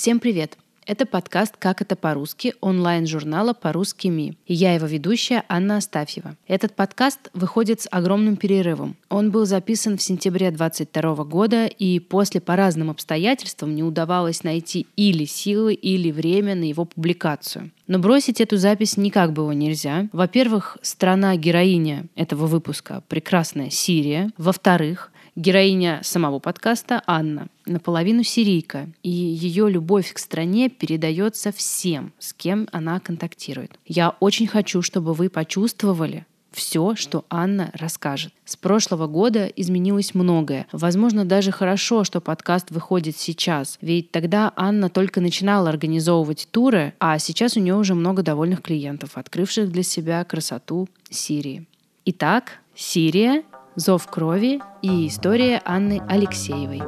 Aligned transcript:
Всем 0.00 0.18
привет! 0.18 0.56
Это 0.86 1.04
подкаст 1.04 1.56
«Как 1.58 1.82
это 1.82 1.94
по-русски» 1.94 2.54
онлайн-журнала 2.62 3.52
«По-русски 3.52 4.06
МИ». 4.06 4.38
И 4.46 4.54
я 4.54 4.72
его 4.72 4.86
ведущая 4.86 5.44
Анна 5.46 5.76
Астафьева. 5.76 6.38
Этот 6.48 6.74
подкаст 6.74 7.28
выходит 7.34 7.82
с 7.82 7.88
огромным 7.90 8.36
перерывом. 8.36 8.96
Он 9.10 9.30
был 9.30 9.44
записан 9.44 9.98
в 9.98 10.02
сентябре 10.02 10.50
2022 10.50 11.24
года, 11.24 11.66
и 11.66 11.98
после 11.98 12.40
по 12.40 12.56
разным 12.56 12.88
обстоятельствам 12.88 13.74
не 13.74 13.82
удавалось 13.82 14.42
найти 14.42 14.86
или 14.96 15.26
силы, 15.26 15.74
или 15.74 16.10
время 16.10 16.54
на 16.54 16.64
его 16.64 16.86
публикацию. 16.86 17.70
Но 17.86 17.98
бросить 17.98 18.40
эту 18.40 18.56
запись 18.56 18.96
никак 18.96 19.34
было 19.34 19.50
нельзя. 19.50 20.08
Во-первых, 20.12 20.78
страна-героиня 20.80 22.06
этого 22.16 22.46
выпуска— 22.46 23.02
прекрасная 23.08 23.68
Сирия. 23.68 24.30
Во-вторых, 24.38 25.12
Героиня 25.36 26.00
самого 26.02 26.40
подкаста 26.40 27.02
Анна, 27.06 27.46
наполовину 27.64 28.24
сирийка, 28.24 28.88
и 29.02 29.10
ее 29.10 29.70
любовь 29.70 30.12
к 30.12 30.18
стране 30.18 30.68
передается 30.68 31.52
всем, 31.52 32.12
с 32.18 32.32
кем 32.32 32.68
она 32.72 32.98
контактирует. 32.98 33.78
Я 33.86 34.16
очень 34.18 34.48
хочу, 34.48 34.82
чтобы 34.82 35.14
вы 35.14 35.28
почувствовали, 35.28 36.26
все, 36.50 36.96
что 36.96 37.24
Анна 37.30 37.70
расскажет. 37.74 38.32
С 38.44 38.56
прошлого 38.56 39.06
года 39.06 39.46
изменилось 39.46 40.14
многое. 40.14 40.66
Возможно, 40.72 41.24
даже 41.24 41.52
хорошо, 41.52 42.02
что 42.02 42.20
подкаст 42.20 42.72
выходит 42.72 43.16
сейчас. 43.16 43.78
Ведь 43.80 44.10
тогда 44.10 44.52
Анна 44.56 44.90
только 44.90 45.20
начинала 45.20 45.68
организовывать 45.68 46.48
туры, 46.50 46.94
а 46.98 47.18
сейчас 47.20 47.56
у 47.56 47.60
нее 47.60 47.76
уже 47.76 47.94
много 47.94 48.22
довольных 48.22 48.62
клиентов, 48.62 49.10
открывших 49.14 49.70
для 49.70 49.84
себя 49.84 50.24
красоту 50.24 50.88
Сирии. 51.08 51.66
Итак, 52.04 52.58
Сирия 52.74 53.44
«Зов 53.76 54.08
крови» 54.08 54.60
и 54.82 55.06
история 55.06 55.62
Анны 55.64 56.02
Алексеевой. 56.08 56.82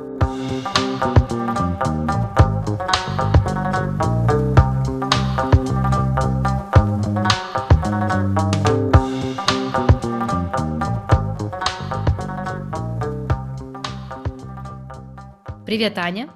Привет, 15.65 15.97
Аня. 15.99 16.29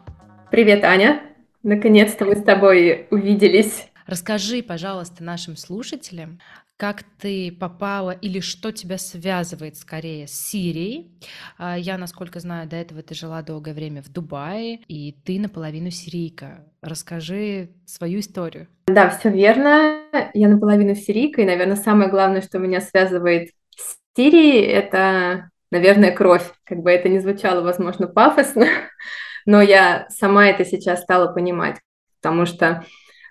Привет, 0.51 0.85
Аня. 0.85 1.23
Наконец-то 1.65 2.25
мы 2.25 2.37
с 2.37 2.43
тобой 2.43 3.09
увиделись. 3.11 3.89
Расскажи, 4.07 4.63
пожалуйста, 4.63 5.25
нашим 5.25 5.57
слушателям, 5.57 6.39
как 6.77 7.05
ты 7.19 7.51
попала 7.53 8.11
или 8.11 8.41
что 8.41 8.71
тебя 8.71 8.99
связывает 8.99 9.77
скорее 9.77 10.27
с 10.27 10.33
Сирией. 10.33 11.11
А, 11.59 11.79
я, 11.79 11.97
насколько 11.97 12.39
знаю, 12.41 12.69
до 12.69 12.77
этого 12.77 13.03
ты 13.03 13.15
жила 13.15 13.43
долгое 13.43 13.73
время 13.73 14.03
в 14.03 14.13
Дубае, 14.13 14.81
и 14.87 15.15
ты 15.25 15.41
наполовину 15.41 15.91
сирийка. 15.91 16.67
Расскажи 16.83 17.71
свою 17.87 18.21
историю. 18.21 18.69
Да, 18.87 19.09
все 19.09 19.31
верно. 19.31 20.03
Я 20.35 20.49
наполовину 20.49 20.95
сирийка, 20.95 21.43
и, 21.43 21.47
наверное, 21.47 21.77
самое 21.77 22.11
главное, 22.11 22.43
что 22.43 22.59
меня 22.59 22.81
связывает 22.81 23.51
с 23.75 23.97
Сирией, 24.15 24.67
это, 24.67 25.51
наверное, 25.71 26.13
кровь. 26.13 26.53
Как 26.65 26.79
бы 26.79 26.91
это 26.91 27.09
ни 27.09 27.19
звучало, 27.19 27.63
возможно, 27.63 28.07
пафосно, 28.07 28.67
но 29.47 29.63
я 29.63 30.07
сама 30.11 30.49
это 30.49 30.67
сейчас 30.67 31.03
стала 31.03 31.33
понимать, 31.33 31.79
потому 32.21 32.45
что 32.45 32.85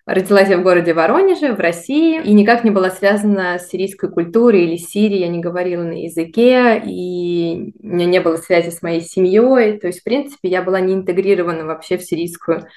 Родилась 0.06 0.50
я 0.50 0.59
в 0.59 0.61
городе 0.61 0.94
Воронеже, 0.94 1.53
в 1.53 1.59
России, 1.59 2.22
и 2.22 2.31
никак 2.34 2.64
не 2.64 2.70
была 2.70 2.92
связана 2.92 3.58
с 3.58 3.70
сирийской 3.70 4.11
культурой 4.11 4.66
или 4.66 4.75
Сирией. 4.75 5.22
Я 5.22 5.30
не 5.30 5.39
говорила 5.39 5.81
на 5.81 6.03
языке, 6.03 6.80
и 6.86 7.73
у 7.81 7.88
меня 7.88 8.06
не 8.06 8.22
было 8.22 8.38
связи 8.38 8.70
с 8.70 8.83
моей 8.83 9.02
семьей. 9.02 9.80
То 9.80 9.88
есть, 9.88 10.02
в 10.02 10.03
принципе, 10.03 10.50
я 10.50 10.61
была 10.61 10.80
не 10.80 10.94
интегрирована 10.94 11.66
вообще 11.66 11.98
в 11.98 12.03
сирийскую, 12.03 12.67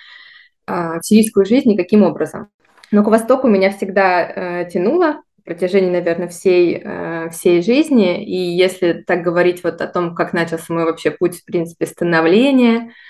а, 0.66 1.00
в 1.00 1.04
сирийскую 1.04 1.44
жизнь 1.44 1.70
никаким 1.70 2.02
образом. 2.02 2.48
Но 2.90 3.04
к 3.04 3.08
востоку 3.08 3.46
меня 3.46 3.72
всегда 3.72 4.22
э, 4.22 4.70
тянуло 4.70 5.20
протяжении, 5.44 5.90
наверное, 5.90 6.28
всей, 6.28 6.80
э, 6.82 7.28
всей 7.30 7.62
жизни. 7.62 8.24
И 8.24 8.36
если 8.36 9.04
так 9.06 9.22
говорить 9.22 9.62
вот 9.64 9.82
о 9.82 9.86
том, 9.86 10.14
как 10.14 10.32
начался 10.32 10.72
мой 10.72 10.84
вообще 10.84 11.10
путь, 11.10 11.40
в 11.40 11.44
принципе, 11.44 11.84
становления– 11.84 12.92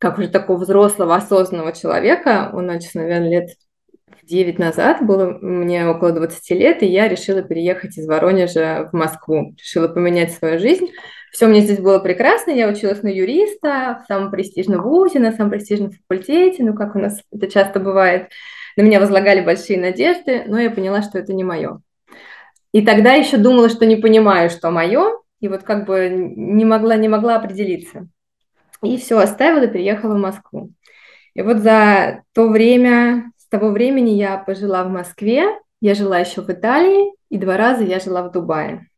как 0.00 0.18
уже 0.18 0.28
такого 0.28 0.56
взрослого, 0.56 1.14
осознанного 1.14 1.72
человека, 1.72 2.50
он 2.54 2.66
начал, 2.66 2.88
наверное, 2.94 3.28
лет 3.28 3.50
9 4.22 4.58
назад, 4.58 5.04
было 5.04 5.38
мне 5.42 5.86
около 5.86 6.12
20 6.12 6.50
лет, 6.52 6.82
и 6.82 6.86
я 6.86 7.06
решила 7.06 7.42
переехать 7.42 7.98
из 7.98 8.06
Воронежа 8.06 8.88
в 8.90 8.96
Москву, 8.96 9.54
решила 9.58 9.88
поменять 9.88 10.32
свою 10.32 10.58
жизнь. 10.58 10.88
Все 11.30 11.46
мне 11.46 11.60
здесь 11.60 11.80
было 11.80 11.98
прекрасно, 11.98 12.50
я 12.50 12.68
училась 12.68 13.02
на 13.02 13.08
юриста 13.08 14.02
в 14.02 14.06
самом 14.08 14.30
престижном 14.30 14.82
вузе, 14.82 15.18
на 15.18 15.32
самом 15.32 15.50
престижном 15.50 15.90
факультете, 15.92 16.64
ну, 16.64 16.74
как 16.74 16.96
у 16.96 16.98
нас 16.98 17.20
это 17.30 17.48
часто 17.48 17.78
бывает. 17.78 18.30
На 18.76 18.82
меня 18.82 19.00
возлагали 19.00 19.44
большие 19.44 19.78
надежды, 19.78 20.44
но 20.46 20.58
я 20.58 20.70
поняла, 20.70 21.02
что 21.02 21.18
это 21.18 21.34
не 21.34 21.44
мое. 21.44 21.82
И 22.72 22.86
тогда 22.86 23.12
еще 23.12 23.36
думала, 23.36 23.68
что 23.68 23.84
не 23.84 23.96
понимаю, 23.96 24.48
что 24.48 24.70
мое, 24.70 25.18
и 25.40 25.48
вот 25.48 25.62
как 25.62 25.86
бы 25.86 26.08
не 26.08 26.64
могла, 26.64 26.96
не 26.96 27.08
могла 27.08 27.36
определиться. 27.36 28.08
И 28.82 28.96
все, 28.96 29.18
оставила 29.18 29.64
и 29.64 29.72
переехала 29.72 30.14
в 30.14 30.20
Москву. 30.20 30.72
И 31.34 31.42
вот 31.42 31.58
за 31.58 32.22
то 32.34 32.48
время, 32.48 33.32
с 33.36 33.46
того 33.48 33.70
времени 33.70 34.10
я 34.10 34.38
пожила 34.38 34.84
в 34.84 34.90
Москве, 34.90 35.44
я 35.80 35.94
жила 35.94 36.18
еще 36.18 36.42
в 36.42 36.50
Италии, 36.50 37.12
и 37.28 37.38
два 37.38 37.56
раза 37.56 37.84
я 37.84 38.00
жила 38.00 38.22
в 38.22 38.32
Дубае. 38.32 38.88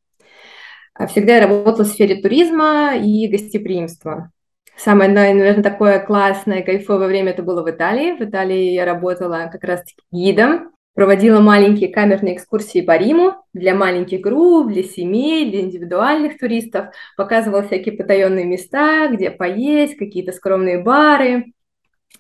А 0.95 1.07
всегда 1.07 1.37
я 1.37 1.47
работала 1.47 1.85
в 1.85 1.89
сфере 1.89 2.21
туризма 2.21 2.97
и 2.97 3.29
гостеприимства. 3.29 4.31
Самое, 4.77 5.11
наверное, 5.11 5.63
такое 5.63 6.01
классное, 6.01 6.63
кайфовое 6.63 7.07
время 7.07 7.33
это 7.33 7.43
было 7.43 7.63
в 7.63 7.71
Италии. 7.71 8.17
В 8.17 8.23
Италии 8.23 8.73
я 8.73 8.85
работала 8.85 9.49
как 9.53 9.63
раз-таки 9.65 10.03
гидом 10.11 10.72
проводила 10.95 11.41
маленькие 11.41 11.93
камерные 11.93 12.37
экскурсии 12.37 12.81
по 12.81 12.97
Риму 12.97 13.37
для 13.53 13.75
маленьких 13.75 14.21
групп, 14.21 14.73
для 14.73 14.83
семей, 14.83 15.51
для 15.51 15.61
индивидуальных 15.61 16.39
туристов, 16.39 16.95
показывала 17.17 17.63
всякие 17.63 17.97
потаенные 17.97 18.45
места, 18.45 19.09
где 19.09 19.31
поесть, 19.31 19.97
какие-то 19.97 20.33
скромные 20.33 20.83
бары, 20.83 21.53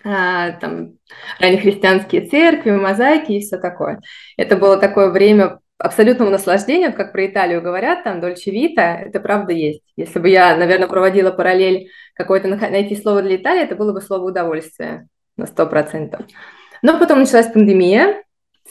а, 0.05 0.53
там 0.53 0.94
раннехристианские 1.38 2.27
церкви, 2.27 2.71
мозаики 2.71 3.32
и 3.32 3.41
все 3.41 3.59
такое. 3.59 4.00
Это 4.37 4.56
было 4.56 4.78
такое 4.78 5.11
время 5.11 5.59
абсолютного 5.78 6.31
наслаждения, 6.31 6.93
как 6.93 7.12
про 7.12 7.27
Италию 7.27 7.61
говорят, 7.61 8.05
там 8.05 8.21
Дольче 8.21 8.50
Вита, 8.53 9.00
это 9.00 9.21
правда 9.21 9.53
есть. 9.53 9.82
Если 9.97 10.19
бы 10.19 10.28
я, 10.28 10.56
наверное, 10.56 10.88
проводила 10.88 11.31
параллель 11.31 11.88
какое-то 12.15 12.49
найти 12.49 12.97
слово 12.97 13.22
для 13.22 13.37
Италии, 13.37 13.65
это 13.65 13.75
было 13.75 13.93
бы 13.93 14.00
слово 14.00 14.28
удовольствие 14.28 15.09
на 15.37 15.47
сто 15.47 15.66
процентов. 15.66 16.22
Но 16.82 16.99
потом 16.99 17.21
началась 17.21 17.50
пандемия, 17.50 18.22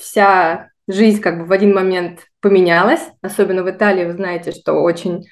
вся 0.01 0.69
жизнь 0.88 1.22
как 1.22 1.39
бы 1.39 1.45
в 1.45 1.51
один 1.51 1.73
момент 1.73 2.28
поменялась, 2.41 3.01
особенно 3.22 3.63
в 3.63 3.69
Италии, 3.69 4.06
вы 4.06 4.13
знаете, 4.13 4.51
что 4.51 4.73
очень, 4.73 5.25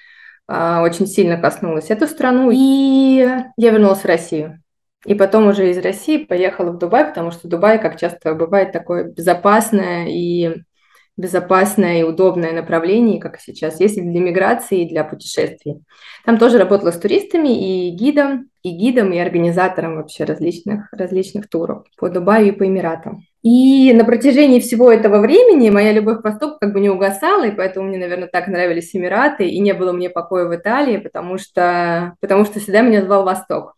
а, 0.47 0.81
очень 0.81 1.07
сильно 1.07 1.37
коснулась 1.37 1.89
эту 1.89 2.07
страну. 2.07 2.51
И 2.51 3.27
я 3.57 3.71
вернулась 3.71 4.01
в 4.01 4.05
Россию. 4.05 4.61
И 5.05 5.15
потом 5.15 5.47
уже 5.47 5.71
из 5.71 5.77
России 5.77 6.25
поехала 6.25 6.71
в 6.71 6.77
Дубай, 6.77 7.05
потому 7.05 7.31
что 7.31 7.47
Дубай, 7.47 7.79
как 7.79 7.99
часто 7.99 8.35
бывает, 8.35 8.71
такое 8.71 9.05
безопасное 9.05 10.07
и 10.07 10.61
безопасное 11.19 11.99
и 11.99 12.03
удобное 12.03 12.53
направление, 12.53 13.19
как 13.19 13.39
сейчас 13.39 13.79
есть 13.79 13.97
и 13.97 14.01
для 14.01 14.21
миграции, 14.21 14.83
и 14.83 14.89
для 14.89 15.03
путешествий. 15.03 15.83
Там 16.25 16.37
тоже 16.37 16.57
работала 16.57 16.91
с 16.91 16.99
туристами 16.99 17.89
и 17.89 17.91
гидом, 17.91 18.49
и 18.63 18.71
гидом, 18.71 19.11
и 19.11 19.17
организатором 19.17 19.97
вообще 19.97 20.23
различных, 20.23 20.91
различных 20.93 21.49
туров 21.49 21.85
по 21.97 22.09
Дубаю 22.09 22.47
и 22.47 22.51
по 22.51 22.65
Эмиратам. 22.65 23.25
И 23.41 23.93
на 23.93 24.03
протяжении 24.03 24.59
всего 24.59 24.91
этого 24.91 25.19
времени 25.19 25.69
моя 25.69 25.93
любовь 25.93 26.21
к 26.21 26.23
Востоку 26.25 26.57
как 26.59 26.73
бы 26.73 26.81
не 26.81 26.89
угасала, 26.89 27.47
и 27.47 27.51
поэтому 27.51 27.87
мне, 27.87 27.97
наверное, 27.97 28.27
так 28.27 28.47
нравились 28.47 28.93
Эмираты, 28.93 29.47
и 29.47 29.59
не 29.59 29.73
было 29.73 29.93
мне 29.93 30.09
покоя 30.09 30.45
в 30.45 30.55
Италии, 30.55 30.97
потому 30.97 31.37
что, 31.37 32.15
потому 32.19 32.43
что 32.43 32.59
всегда 32.59 32.81
меня 32.81 33.01
звал 33.01 33.23
Восток. 33.23 33.75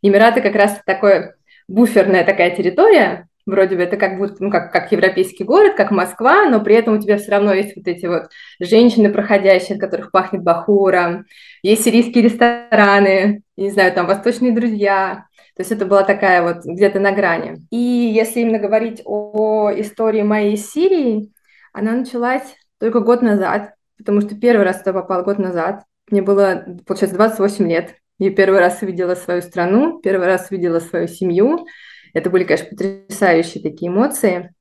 Эмираты 0.00 0.40
как 0.40 0.54
раз 0.54 0.80
такое 0.86 1.36
буферная 1.68 2.24
такая 2.24 2.56
территория, 2.56 3.28
вроде 3.44 3.76
бы 3.76 3.82
это 3.82 3.98
как 3.98 4.16
будто, 4.16 4.36
ну, 4.40 4.50
как, 4.50 4.72
как 4.72 4.92
европейский 4.92 5.44
город, 5.44 5.74
как 5.76 5.90
Москва, 5.90 6.46
но 6.48 6.60
при 6.60 6.74
этом 6.74 6.94
у 6.94 7.00
тебя 7.00 7.18
все 7.18 7.32
равно 7.32 7.52
есть 7.52 7.76
вот 7.76 7.86
эти 7.86 8.06
вот 8.06 8.30
женщины 8.60 9.10
проходящие, 9.10 9.74
от 9.74 9.80
которых 9.80 10.10
пахнет 10.10 10.42
бахуром, 10.42 11.26
есть 11.62 11.84
сирийские 11.84 12.24
рестораны, 12.24 13.42
не 13.56 13.70
знаю, 13.70 13.92
там 13.92 14.06
восточные 14.06 14.52
друзья, 14.52 15.26
то 15.54 15.60
есть 15.60 15.70
это 15.70 15.84
была 15.84 16.02
такая 16.02 16.42
вот 16.42 16.64
где-то 16.64 16.98
на 16.98 17.12
грани. 17.12 17.58
И 17.70 17.76
если 17.76 18.40
именно 18.40 18.58
говорить 18.58 19.02
о 19.04 19.70
истории 19.74 20.22
моей 20.22 20.56
Сирии, 20.56 21.32
она 21.72 21.92
началась 21.92 22.56
только 22.78 23.00
год 23.00 23.22
назад, 23.22 23.74
потому 23.98 24.22
что 24.22 24.34
первый 24.34 24.64
раз 24.64 24.78
туда 24.78 24.94
попал 24.94 25.22
год 25.24 25.38
назад. 25.38 25.84
Мне 26.10 26.22
было, 26.22 26.64
получается, 26.86 27.16
28 27.16 27.68
лет. 27.68 27.94
Я 28.18 28.30
первый 28.30 28.60
раз 28.60 28.80
увидела 28.82 29.14
свою 29.14 29.42
страну, 29.42 30.00
первый 30.00 30.26
раз 30.26 30.50
увидела 30.50 30.80
свою 30.80 31.06
семью. 31.06 31.66
Это 32.14 32.30
были, 32.30 32.44
конечно, 32.44 32.68
потрясающие 32.68 33.62
такие 33.62 33.90
эмоции. 33.90 34.54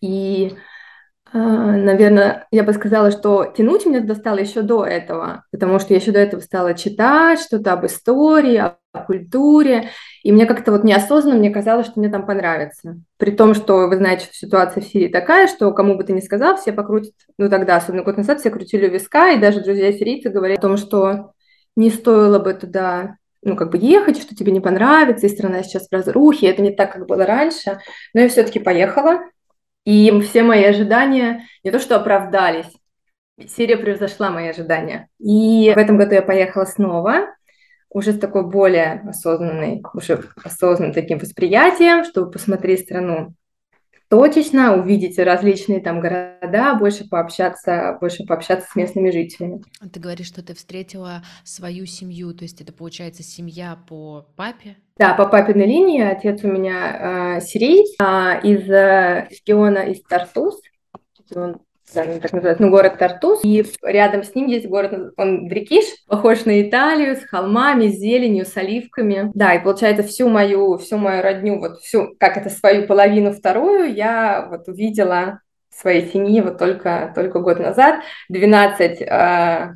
И 0.00 0.54
наверное, 1.32 2.46
я 2.52 2.62
бы 2.62 2.72
сказала, 2.72 3.10
что 3.10 3.52
тянуть 3.56 3.84
меня 3.84 4.00
туда 4.00 4.14
стало 4.14 4.38
еще 4.38 4.62
до 4.62 4.84
этого, 4.84 5.44
потому 5.50 5.78
что 5.78 5.92
я 5.92 6.00
еще 6.00 6.12
до 6.12 6.20
этого 6.20 6.40
стала 6.40 6.74
читать 6.74 7.40
что-то 7.40 7.72
об 7.72 7.84
истории, 7.84 8.56
о 8.56 8.78
культуре, 9.06 9.90
и 10.22 10.32
мне 10.32 10.46
как-то 10.46 10.72
вот 10.72 10.84
неосознанно 10.84 11.38
мне 11.38 11.50
казалось, 11.50 11.86
что 11.86 11.98
мне 12.00 12.08
там 12.08 12.24
понравится. 12.26 12.98
При 13.18 13.32
том, 13.32 13.54
что 13.54 13.88
вы 13.88 13.96
знаете, 13.96 14.26
что 14.26 14.34
ситуация 14.34 14.82
в 14.82 14.86
Сирии 14.86 15.08
такая, 15.08 15.48
что 15.48 15.72
кому 15.72 15.96
бы 15.96 16.04
ты 16.04 16.12
ни 16.12 16.20
сказал, 16.20 16.56
все 16.56 16.72
покрутят, 16.72 17.14
ну 17.38 17.50
тогда, 17.50 17.76
особенно 17.76 18.04
год 18.04 18.16
назад, 18.16 18.40
все 18.40 18.50
крутили 18.50 18.88
у 18.88 18.92
виска, 18.92 19.32
и 19.32 19.40
даже 19.40 19.62
друзья 19.62 19.92
сирийцы 19.92 20.30
говорят 20.30 20.58
о 20.58 20.62
том, 20.62 20.76
что 20.76 21.32
не 21.74 21.90
стоило 21.90 22.38
бы 22.38 22.54
туда 22.54 23.16
ну, 23.42 23.54
как 23.54 23.70
бы 23.70 23.78
ехать, 23.78 24.20
что 24.20 24.34
тебе 24.34 24.50
не 24.50 24.60
понравится, 24.60 25.26
и 25.26 25.30
страна 25.30 25.62
сейчас 25.62 25.86
в 25.88 25.92
разрухе, 25.92 26.48
это 26.48 26.62
не 26.62 26.72
так, 26.72 26.92
как 26.92 27.06
было 27.06 27.24
раньше. 27.24 27.78
Но 28.12 28.22
я 28.22 28.28
все-таки 28.28 28.58
поехала, 28.58 29.20
и 29.86 30.20
все 30.20 30.42
мои 30.42 30.64
ожидания 30.64 31.46
не 31.64 31.70
то 31.70 31.78
что 31.78 31.96
оправдались, 31.96 32.70
Сирия 33.46 33.76
превзошла 33.76 34.30
мои 34.30 34.48
ожидания. 34.48 35.08
И 35.18 35.72
в 35.74 35.78
этом 35.78 35.96
году 35.96 36.14
я 36.14 36.22
поехала 36.22 36.64
снова, 36.64 37.26
уже 37.88 38.12
с 38.12 38.18
такой 38.18 38.44
более 38.46 39.04
осознанной, 39.08 39.82
уже 39.94 40.24
осознанным 40.42 40.92
таким 40.92 41.18
восприятием, 41.18 42.04
чтобы 42.04 42.32
посмотреть 42.32 42.80
страну 42.80 43.34
точечно, 44.08 44.76
увидеть 44.76 45.18
различные 45.18 45.80
там 45.80 46.00
города, 46.00 46.74
больше 46.74 47.08
пообщаться, 47.08 47.96
больше 48.00 48.24
пообщаться 48.24 48.68
с 48.70 48.76
местными 48.76 49.10
жителями. 49.10 49.62
Ты 49.92 50.00
говоришь, 50.00 50.26
что 50.28 50.42
ты 50.42 50.54
встретила 50.54 51.22
свою 51.44 51.86
семью, 51.86 52.34
то 52.34 52.44
есть 52.44 52.60
это 52.60 52.72
получается 52.72 53.22
семья 53.22 53.78
по 53.88 54.26
папе? 54.36 54.76
Да, 54.96 55.14
по 55.14 55.26
папиной 55.26 55.66
линии. 55.66 56.02
Отец 56.02 56.42
у 56.42 56.48
меня 56.48 57.36
э, 57.36 57.40
сирийц 57.42 57.94
э, 58.00 58.40
из 58.42 58.68
э, 58.70 59.28
региона 59.30 59.80
из 59.80 60.02
Тартус. 60.02 60.60
Он 61.34 61.60
так 61.92 62.32
называется, 62.32 62.62
ну, 62.62 62.70
город 62.70 62.98
Тартус. 62.98 63.40
И 63.44 63.64
рядом 63.82 64.22
с 64.22 64.34
ним 64.34 64.46
есть 64.46 64.66
город, 64.66 65.12
он 65.16 65.48
Дрикиш, 65.48 65.84
похож 66.06 66.44
на 66.44 66.60
Италию, 66.60 67.16
с 67.16 67.24
холмами, 67.24 67.88
с 67.88 67.98
зеленью, 67.98 68.44
с 68.44 68.56
оливками. 68.56 69.30
Да, 69.34 69.54
и 69.54 69.62
получается 69.62 70.02
всю 70.02 70.28
мою, 70.28 70.78
всю 70.78 70.98
мою 70.98 71.22
родню, 71.22 71.58
вот 71.58 71.78
всю, 71.80 72.14
как 72.18 72.36
это, 72.36 72.50
свою 72.50 72.86
половину 72.86 73.32
вторую 73.32 73.94
я 73.94 74.46
вот 74.50 74.68
увидела 74.68 75.40
своей 75.70 76.10
семьи 76.10 76.40
вот 76.40 76.58
только, 76.58 77.12
только 77.14 77.40
год 77.40 77.58
назад. 77.58 78.00
12 78.28 79.02
э, 79.02 79.74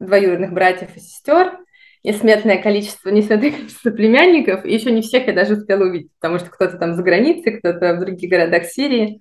двоюродных 0.00 0.52
братьев 0.52 0.88
и 0.96 1.00
сестер, 1.00 1.58
несметное 2.02 2.60
количество, 2.60 3.10
несметное 3.10 3.50
количество 3.50 3.90
племянников, 3.90 4.64
и 4.64 4.74
еще 4.74 4.90
не 4.90 5.02
всех 5.02 5.26
я 5.26 5.32
даже 5.32 5.54
успела 5.54 5.84
увидеть, 5.84 6.10
потому 6.20 6.38
что 6.38 6.50
кто-то 6.50 6.78
там 6.78 6.94
за 6.94 7.02
границей, 7.02 7.58
кто-то 7.58 7.94
в 7.94 8.00
других 8.00 8.30
городах 8.30 8.64
Сирии. 8.64 9.18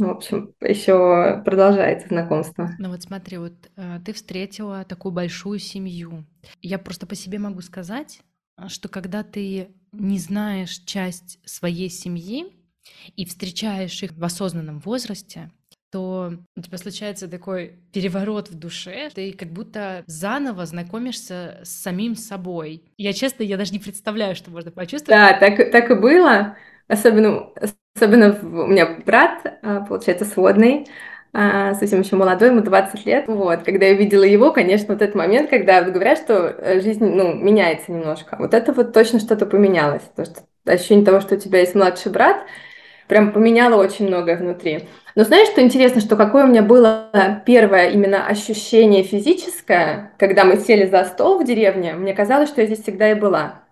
Ну, 0.00 0.08
в 0.08 0.16
общем, 0.16 0.54
еще 0.62 1.42
продолжается 1.44 2.08
знакомство. 2.08 2.70
Ну 2.78 2.88
вот 2.88 3.02
смотри, 3.02 3.36
вот 3.36 3.52
э, 3.76 4.00
ты 4.04 4.14
встретила 4.14 4.82
такую 4.84 5.12
большую 5.12 5.58
семью. 5.58 6.24
Я 6.62 6.78
просто 6.78 7.06
по 7.06 7.14
себе 7.14 7.38
могу 7.38 7.60
сказать, 7.60 8.20
что 8.68 8.88
когда 8.88 9.22
ты 9.22 9.68
не 9.92 10.18
знаешь 10.18 10.78
часть 10.86 11.38
своей 11.44 11.90
семьи 11.90 12.46
и 13.14 13.26
встречаешь 13.26 14.02
их 14.02 14.12
в 14.12 14.24
осознанном 14.24 14.78
возрасте, 14.78 15.50
то 15.90 16.32
у 16.56 16.62
тебя 16.62 16.78
случается 16.78 17.28
такой 17.28 17.80
переворот 17.92 18.48
в 18.48 18.58
душе, 18.58 19.10
ты 19.12 19.32
как 19.32 19.50
будто 19.50 20.04
заново 20.06 20.64
знакомишься 20.64 21.60
с 21.62 21.68
самим 21.68 22.14
собой. 22.16 22.84
Я 22.96 23.12
честно, 23.12 23.42
я 23.42 23.58
даже 23.58 23.72
не 23.72 23.80
представляю, 23.80 24.34
что 24.34 24.50
можно 24.50 24.70
почувствовать. 24.70 25.20
Да, 25.20 25.38
так, 25.38 25.70
так 25.70 25.90
и 25.90 25.94
было. 25.94 26.56
Особенно, 26.86 27.50
особенно 27.94 28.38
у 28.42 28.66
меня 28.66 28.98
брат, 29.04 29.58
а, 29.62 29.80
получается, 29.80 30.24
сводный, 30.24 30.86
а, 31.32 31.74
совсем 31.74 32.00
еще 32.00 32.16
молодой, 32.16 32.48
ему 32.48 32.60
20 32.60 33.06
лет. 33.06 33.24
Вот, 33.28 33.62
когда 33.62 33.86
я 33.86 33.94
видела 33.94 34.24
его, 34.24 34.52
конечно, 34.52 34.94
вот 34.94 35.02
этот 35.02 35.14
момент, 35.14 35.48
когда 35.48 35.82
говорят, 35.82 36.18
что 36.18 36.48
э, 36.48 36.80
жизнь, 36.80 37.04
ну, 37.04 37.34
меняется 37.34 37.92
немножко. 37.92 38.36
Вот 38.38 38.52
это 38.52 38.72
вот 38.72 38.92
точно 38.92 39.20
что-то 39.20 39.46
поменялось. 39.46 40.02
То, 40.16 40.24
что 40.24 40.40
ощущение 40.66 41.04
того, 41.04 41.20
что 41.20 41.36
у 41.36 41.38
тебя 41.38 41.60
есть 41.60 41.74
младший 41.74 42.10
брат, 42.10 42.44
прям 43.06 43.32
поменяло 43.32 43.80
очень 43.80 44.08
многое 44.08 44.36
внутри. 44.36 44.88
Но 45.14 45.24
знаешь, 45.24 45.48
что 45.48 45.60
интересно, 45.62 46.00
что 46.00 46.16
какое 46.16 46.44
у 46.44 46.48
меня 46.48 46.62
было 46.62 47.10
первое 47.46 47.90
именно 47.90 48.26
ощущение 48.26 49.02
физическое, 49.04 50.12
когда 50.18 50.44
мы 50.44 50.56
сели 50.56 50.86
за 50.86 51.04
стол 51.04 51.38
в 51.38 51.44
деревне, 51.44 51.94
мне 51.94 52.14
казалось, 52.14 52.48
что 52.48 52.60
я 52.60 52.66
здесь 52.66 52.82
всегда 52.82 53.10
и 53.10 53.14
была. 53.14 53.62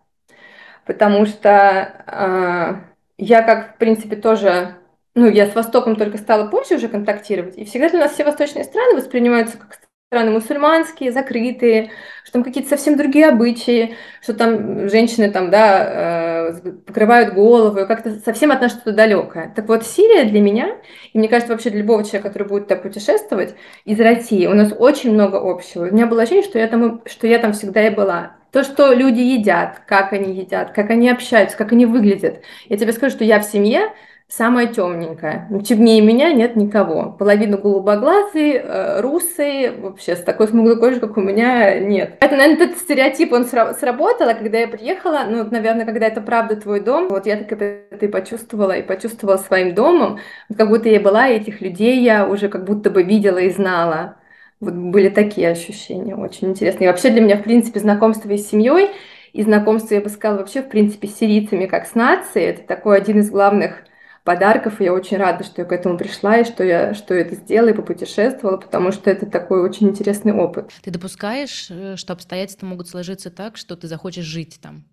Потому 0.87 1.27
что 1.27 1.93
э, 2.07 2.88
я 3.19 3.43
как, 3.43 3.75
в 3.75 3.79
принципе, 3.79 4.17
тоже, 4.17 4.77
ну, 5.15 5.29
я 5.29 5.47
с 5.47 5.55
Востоком 5.55 5.97
только 5.97 6.19
стала 6.19 6.49
позже 6.49 6.77
уже 6.77 6.89
контактировать, 6.89 7.59
и 7.59 7.65
всегда 7.65 7.91
для 7.91 8.01
нас 8.01 8.13
все 8.13 8.25
восточные 8.25 8.65
страны 8.65 8.97
воспринимаются 8.97 9.59
как 9.59 9.79
страны 10.11 10.31
мусульманские, 10.31 11.13
закрытые, 11.13 11.91
что 12.25 12.35
там 12.35 12.43
какие-то 12.43 12.71
совсем 12.71 12.97
другие 12.97 13.27
обычаи, 13.29 13.95
что 14.23 14.33
там 14.33 14.89
женщины 14.89 15.31
там, 15.31 15.51
да, 15.51 16.53
э, 16.55 16.71
покрывают 16.87 17.35
голову, 17.35 17.87
как-то 17.87 18.19
совсем 18.21 18.51
от 18.51 18.63
нас 18.63 18.73
что-то 18.73 18.93
далекое. 18.93 19.53
Так 19.55 19.69
вот, 19.69 19.85
Сирия 19.85 20.25
для 20.25 20.41
меня, 20.41 20.79
и 21.13 21.19
мне 21.19 21.29
кажется, 21.29 21.53
вообще 21.53 21.69
для 21.69 21.81
любого 21.81 22.05
человека, 22.05 22.31
который 22.31 22.49
будет 22.49 22.69
туда 22.69 22.81
путешествовать 22.81 23.55
из 23.85 24.01
России, 24.01 24.47
у 24.47 24.55
нас 24.55 24.73
очень 24.79 25.13
много 25.13 25.39
общего. 25.39 25.85
У 25.85 25.93
меня 25.93 26.07
было 26.07 26.23
ощущение, 26.23 26.49
что 26.49 26.59
я 26.59 26.69
там, 26.69 27.03
что 27.05 27.27
я 27.27 27.39
там 27.39 27.53
всегда 27.53 27.87
и 27.87 27.95
была. 27.95 28.38
То, 28.53 28.63
что 28.63 28.93
люди 28.93 29.21
едят, 29.21 29.83
как 29.87 30.13
они 30.13 30.35
едят, 30.35 30.73
как 30.73 30.91
они 30.91 31.11
общаются, 31.11 31.57
как 31.57 31.73
они 31.73 31.87
выглядят. 31.87 32.43
Я 32.69 32.77
тебе 32.77 32.93
скажу, 32.93 33.15
что 33.15 33.25
я 33.25 33.41
в 33.41 33.45
семье 33.45 33.93
самая 34.29 34.67
темненькая. 34.67 35.47
Ну, 35.51 35.63
темнее 35.63 36.03
меня 36.03 36.33
нет 36.33 36.55
никого. 36.55 37.13
Половина 37.19 37.57
голубоглазый, 37.57 38.53
э, 38.53 39.01
русый, 39.01 39.71
вообще 39.71 40.17
с 40.17 40.23
такой 40.23 40.49
смуглой 40.49 40.79
кожей, 40.79 41.01
как 41.01 41.17
у 41.17 41.21
меня, 41.21 41.79
нет. 41.81 42.17
Это, 42.21 42.37
наверное, 42.37 42.67
этот 42.67 42.79
стереотип, 42.79 43.33
он 43.33 43.47
сработал, 43.47 44.29
а 44.29 44.35
когда 44.35 44.59
я 44.59 44.69
приехала, 44.69 45.25
ну, 45.29 45.45
наверное, 45.51 45.87
когда 45.87 46.07
это 46.07 46.21
правда 46.21 46.57
твой 46.57 46.81
дом, 46.81 47.09
вот 47.09 47.25
я 47.27 47.37
так 47.39 47.51
это 47.53 48.05
и 48.05 48.09
почувствовала, 48.09 48.73
и 48.73 48.83
почувствовала 48.83 49.39
своим 49.39 49.75
домом, 49.75 50.21
как 50.57 50.69
будто 50.69 50.91
я 50.91 51.01
была, 51.01 51.29
этих 51.29 51.63
людей 51.63 52.01
я 52.03 52.29
уже 52.29 52.49
как 52.49 52.65
будто 52.65 52.91
бы 52.91 53.03
видела 53.03 53.39
и 53.39 53.51
знала. 53.51 54.18
Вот 54.61 54.75
были 54.75 55.09
такие 55.09 55.49
ощущения, 55.51 56.17
очень 56.17 56.49
интересные. 56.49 56.87
И 56.87 56.91
вообще 56.91 57.11
для 57.11 57.21
меня, 57.21 57.37
в 57.37 57.45
принципе, 57.45 57.79
знакомство 57.81 58.29
с 58.37 58.49
семьей 58.49 58.91
и 59.33 59.43
знакомство, 59.43 59.95
я 59.95 60.01
бы 60.01 60.09
сказала, 60.09 60.39
вообще, 60.39 60.63
в 60.63 60.69
принципе, 60.69 61.07
с 61.07 61.17
сирийцами 61.17 61.67
как 61.67 61.87
с 61.87 61.95
нацией, 61.95 62.47
это 62.47 62.63
такой 62.63 62.97
один 62.97 63.21
из 63.21 63.31
главных 63.31 63.85
подарков, 64.25 64.81
и 64.81 64.85
я 64.85 64.93
очень 64.93 65.17
рада, 65.17 65.43
что 65.43 65.63
я 65.63 65.65
к 65.67 65.73
этому 65.73 65.97
пришла, 65.97 66.39
и 66.39 66.45
что 66.45 66.63
я, 66.63 66.93
что 66.93 67.15
я 67.15 67.23
это 67.23 67.35
сделала, 67.35 67.71
и 67.71 67.73
попутешествовала, 67.73 68.59
потому 68.59 68.93
что 68.93 69.11
это 69.11 69.25
такой 69.25 69.63
очень 69.63 69.89
интересный 69.89 70.35
опыт. 70.35 70.71
Ты 70.83 70.91
допускаешь, 70.91 71.69
э, 71.71 71.97
что 71.97 72.13
обстоятельства 72.13 72.67
могут 72.67 72.89
сложиться 72.89 73.31
так, 73.31 73.57
что 73.57 73.75
ты 73.75 73.87
захочешь 73.87 74.27
жить 74.27 74.59
там, 74.61 74.85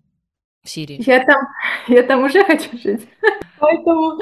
в 0.62 0.70
Сирии? 0.70 1.02
Я 1.06 1.22
там, 1.22 1.42
я 1.88 2.02
там 2.04 2.24
уже 2.24 2.44
хочу 2.44 2.78
жить, 2.78 3.06
поэтому 3.58 4.18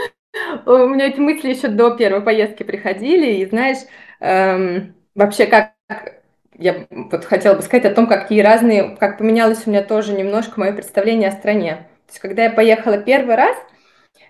у 0.67 0.89
меня 0.89 1.07
эти 1.07 1.21
мысли 1.21 1.51
еще 1.51 1.69
до 1.69 1.97
первой 1.97 2.23
поездки 2.23 2.65
приходили, 2.65 3.37
и 3.37 3.47
знаешь, 3.47 3.87
эм, 4.19 4.97
вообще 5.15 5.47
как 5.47 5.73
я 6.57 6.87
вот 6.91 7.25
хотела 7.25 7.55
бы 7.55 7.63
сказать 7.63 7.85
о 7.85 7.95
том, 7.95 8.07
какие 8.07 8.41
разные, 8.41 8.97
как 8.97 9.19
поменялось 9.19 9.67
у 9.67 9.71
меня 9.71 9.83
тоже 9.83 10.13
немножко 10.13 10.61
мое 10.61 10.73
представление 10.73 11.29
о 11.29 11.33
стране. 11.33 11.87
То 12.07 12.11
есть, 12.11 12.21
когда 12.21 12.45
я 12.45 12.51
поехала 12.51 12.99
первый 12.99 13.35
раз, 13.35 13.57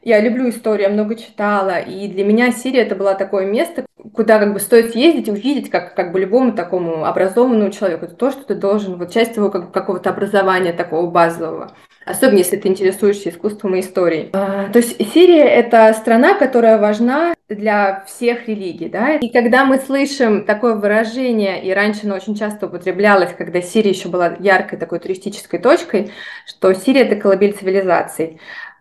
я 0.02 0.20
люблю 0.20 0.48
историю, 0.48 0.88
я 0.88 0.92
много 0.92 1.16
читала, 1.16 1.78
и 1.78 2.08
для 2.08 2.24
меня 2.24 2.50
Сирия 2.52 2.82
это 2.82 2.94
было 2.94 3.14
такое 3.14 3.46
место, 3.46 3.84
куда 4.14 4.38
как 4.38 4.52
бы 4.52 4.60
стоит 4.60 4.92
съездить 4.92 5.28
и 5.28 5.32
увидеть, 5.32 5.70
как, 5.70 5.94
как 5.94 6.12
бы 6.12 6.20
любому 6.20 6.52
такому 6.52 7.04
образованному 7.04 7.70
человеку. 7.70 8.06
Это 8.06 8.14
то, 8.14 8.30
что 8.30 8.44
ты 8.44 8.54
должен, 8.54 8.96
вот 8.96 9.12
часть 9.12 9.36
его 9.36 9.50
как, 9.50 9.72
какого-то 9.72 10.10
образования 10.10 10.72
такого 10.72 11.10
базового. 11.10 11.72
Особенно 12.06 12.38
если 12.38 12.56
ты 12.56 12.68
интересуешься 12.68 13.30
искусством 13.30 13.74
и 13.76 13.80
историей. 13.80 14.28
А, 14.34 14.68
то 14.68 14.78
есть 14.78 14.96
Сирия 15.12 15.44
это 15.44 15.92
страна, 15.94 16.34
которая 16.34 16.78
важна 16.78 17.34
для 17.48 18.04
всех 18.06 18.46
религий, 18.46 18.88
да. 18.88 19.16
И 19.16 19.30
когда 19.30 19.64
мы 19.64 19.78
слышим 19.78 20.44
такое 20.44 20.74
выражение, 20.74 21.62
и 21.64 21.72
раньше 21.72 22.00
оно 22.04 22.16
очень 22.16 22.34
часто 22.34 22.66
употреблялось, 22.66 23.32
когда 23.36 23.62
Сирия 23.62 23.90
еще 23.90 24.08
была 24.08 24.36
яркой 24.38 24.78
такой 24.78 24.98
туристической 24.98 25.58
точкой, 25.58 26.10
что 26.46 26.72
Сирия 26.74 27.02
это 27.02 27.16
колыбель 27.16 27.54
цивилизаций. 27.54 28.38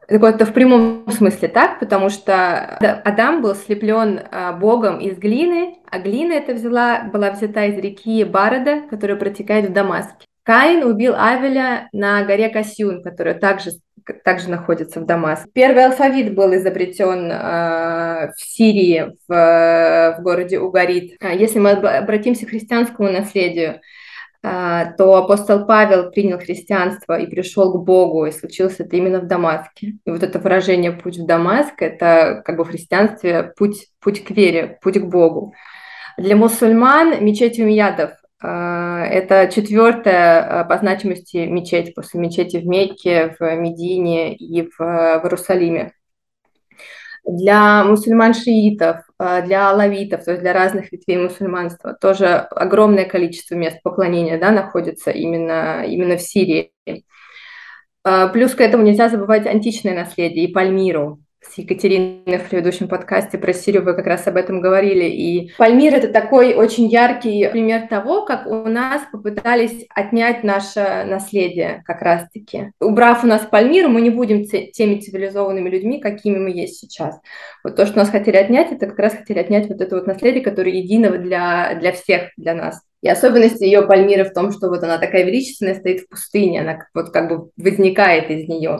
Это 0.08 0.46
в 0.46 0.54
прямом 0.54 1.10
смысле 1.10 1.48
так, 1.48 1.80
потому 1.80 2.10
что 2.10 2.78
Адам 3.06 3.42
был 3.42 3.56
слеплен 3.56 4.22
а, 4.32 4.54
Богом 4.54 5.00
из 5.00 5.18
глины, 5.18 5.78
а 5.90 6.00
глина 6.00 6.34
эта 6.34 6.54
взяла, 6.54 7.04
была 7.12 7.32
взята 7.32 7.66
из 7.66 7.78
реки 7.78 8.24
Барада, 8.24 8.82
которая 8.90 9.18
протекает 9.18 9.70
в 9.70 9.74
Дамаске. 9.74 10.26
Каин 10.44 10.84
убил 10.84 11.14
Авеля 11.16 11.88
на 11.94 12.24
горе 12.26 12.50
Касюн, 12.50 13.02
которая 13.02 13.34
также, 13.34 13.72
также 14.26 14.50
находится 14.50 15.00
в 15.00 15.06
Дамаске. 15.06 15.50
Первый 15.54 15.86
алфавит 15.86 16.36
был 16.36 16.54
изобретен 16.54 17.32
э, 17.32 18.32
в 18.36 18.42
Сирии, 18.42 19.14
в, 19.28 20.18
в 20.18 20.22
городе 20.22 20.60
Угарит. 20.60 21.16
А 21.22 21.34
если 21.34 21.60
мы 21.60 21.72
обратимся 21.72 22.46
к 22.46 22.50
христианскому 22.50 23.10
наследию, 23.10 23.80
то 24.44 25.16
апостол 25.16 25.66
Павел 25.66 26.12
принял 26.12 26.38
христианство 26.38 27.18
и 27.18 27.28
пришел 27.28 27.72
к 27.72 27.86
Богу, 27.86 28.26
и 28.26 28.32
случилось 28.32 28.76
это 28.78 28.98
именно 28.98 29.22
в 29.22 29.28
Дамаске. 29.28 29.96
И 30.06 30.12
вот 30.12 30.22
это 30.22 30.38
выражение 30.38 30.92
«путь 30.92 31.18
в 31.18 31.26
Дамаск»— 31.26 31.76
это 31.82 32.44
как 32.46 32.58
бы 32.58 32.66
в 32.66 32.68
христианстве 32.68 33.54
путь, 33.56 33.88
путь 34.02 34.24
к 34.26 34.32
вере, 34.32 34.78
путь 34.82 35.00
к 35.00 35.06
Богу. 35.06 35.54
Для 36.18 36.36
мусульман 36.36 37.24
мечеть 37.24 37.58
Умиядов 37.58 38.12
а, 38.46 39.06
это 39.06 39.50
четвертая 39.50 40.62
а, 40.62 40.64
по 40.66 40.78
значимости 40.78 41.38
мечеть 41.38 41.96
после 41.96 42.20
мечети 42.20 42.58
в 42.58 42.66
Мекке, 42.66 43.36
в 43.40 43.56
Медине 43.56 44.36
и 44.36 44.64
в, 44.64 44.82
Иерусалиме. 44.82 45.94
Для 47.26 47.86
мусульман-шиитов, 47.86 48.98
а, 49.13 49.13
для 49.46 49.70
алавитов, 49.70 50.24
то 50.24 50.32
есть 50.32 50.42
для 50.42 50.54
разных 50.54 50.92
ветвей 50.92 51.18
мусульманства, 51.18 51.94
тоже 51.94 52.28
огромное 52.28 53.06
количество 53.06 53.56
мест 53.56 53.82
поклонения 53.84 54.40
да, 54.40 54.52
находится 54.52 55.12
именно, 55.12 55.86
именно 55.86 56.18
в 56.18 56.22
Сирии. 56.22 56.72
Плюс 58.34 58.54
к 58.54 58.62
этому 58.62 58.84
нельзя 58.84 59.10
забывать 59.10 59.48
античное 59.48 59.96
наследие 59.96 60.46
и 60.46 60.52
Пальмиру, 60.54 61.20
с 61.44 61.58
Екатериной 61.58 62.38
в 62.38 62.50
предыдущем 62.50 62.88
подкасте 62.88 63.38
про 63.38 63.54
Сирию 63.54 63.84
вы 63.84 63.94
как 63.94 64.06
раз 64.08 64.28
об 64.28 64.38
этом 64.38 64.62
говорили. 64.62 65.06
И 65.06 65.52
Пальмир— 65.58 65.94
это 65.96 66.08
такой 66.08 66.54
очень 66.54 66.88
яркий 66.88 67.48
пример 67.50 67.88
того, 67.88 68.26
как 68.26 68.48
у 68.48 68.68
нас 68.68 69.02
попытались 69.12 69.86
отнять 69.94 70.44
наше 70.44 71.06
наследие 71.06 71.84
как 71.86 72.02
раз-таки. 72.02 72.72
Убрав 72.80 73.24
у 73.24 73.28
нас 73.28 73.42
Пальмир, 73.42 73.88
мы 73.88 74.02
не 74.02 74.10
будем 74.10 74.46
теми 74.46 75.00
цивилизованными 75.00 75.70
людьми, 75.70 76.00
какими 76.00 76.38
мы 76.38 76.52
есть 76.52 76.80
сейчас. 76.80 77.20
Вот 77.64 77.76
то, 77.76 77.86
что 77.86 77.98
нас 77.98 78.10
хотели 78.10 78.38
отнять, 78.38 78.72
это 78.72 78.88
как 78.88 79.00
раз 79.00 79.14
хотели 79.14 79.40
отнять 79.40 79.68
вот 79.68 79.82
это 79.82 79.96
вот 79.96 80.08
наследие, 80.08 80.44
которое 80.44 80.74
единого 80.74 81.18
для, 81.18 81.76
для 81.76 81.92
всех, 81.92 82.32
для 82.38 82.56
нас. 82.56 82.82
И 83.02 83.10
особенность 83.10 83.62
ее 83.62 83.82
Пальмиры 83.82 84.24
в 84.24 84.34
том, 84.34 84.52
что 84.52 84.70
вот 84.70 84.82
она 84.82 84.98
такая 84.98 85.26
величественная, 85.26 85.76
стоит 85.76 86.02
в 86.02 86.10
пустыне, 86.10 86.62
она 86.62 86.80
вот 86.94 87.10
как 87.12 87.28
бы 87.30 87.50
возникает 87.58 88.30
из 88.30 88.48
нее. 88.48 88.80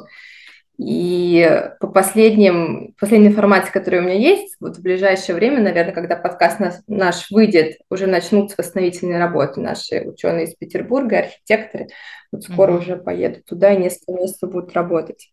И 0.78 1.48
по 1.80 1.88
последним, 1.88 2.96
последней 3.00 3.28
информации, 3.28 3.72
которая 3.72 4.02
у 4.02 4.06
меня 4.06 4.16
есть, 4.16 4.56
вот 4.60 4.78
в 4.78 4.82
ближайшее 4.82 5.36
время, 5.36 5.62
наверное, 5.62 5.94
когда 5.94 6.16
подкаст 6.16 6.60
наш, 6.60 6.74
наш 6.88 7.30
выйдет, 7.30 7.78
уже 7.90 8.08
начнутся 8.08 8.56
восстановительные 8.58 9.20
работы. 9.20 9.62
Наши 9.62 10.02
ученые 10.02 10.46
из 10.46 10.56
Петербурга, 10.56 11.20
архитекторы, 11.20 11.88
вот 12.32 12.44
скоро 12.44 12.72
mm-hmm. 12.72 12.80
уже 12.80 12.96
поедут 12.98 13.46
туда 13.46 13.74
и 13.74 13.78
несколько 13.78 14.14
месяцев 14.14 14.52
будут 14.52 14.74
работать. 14.74 15.30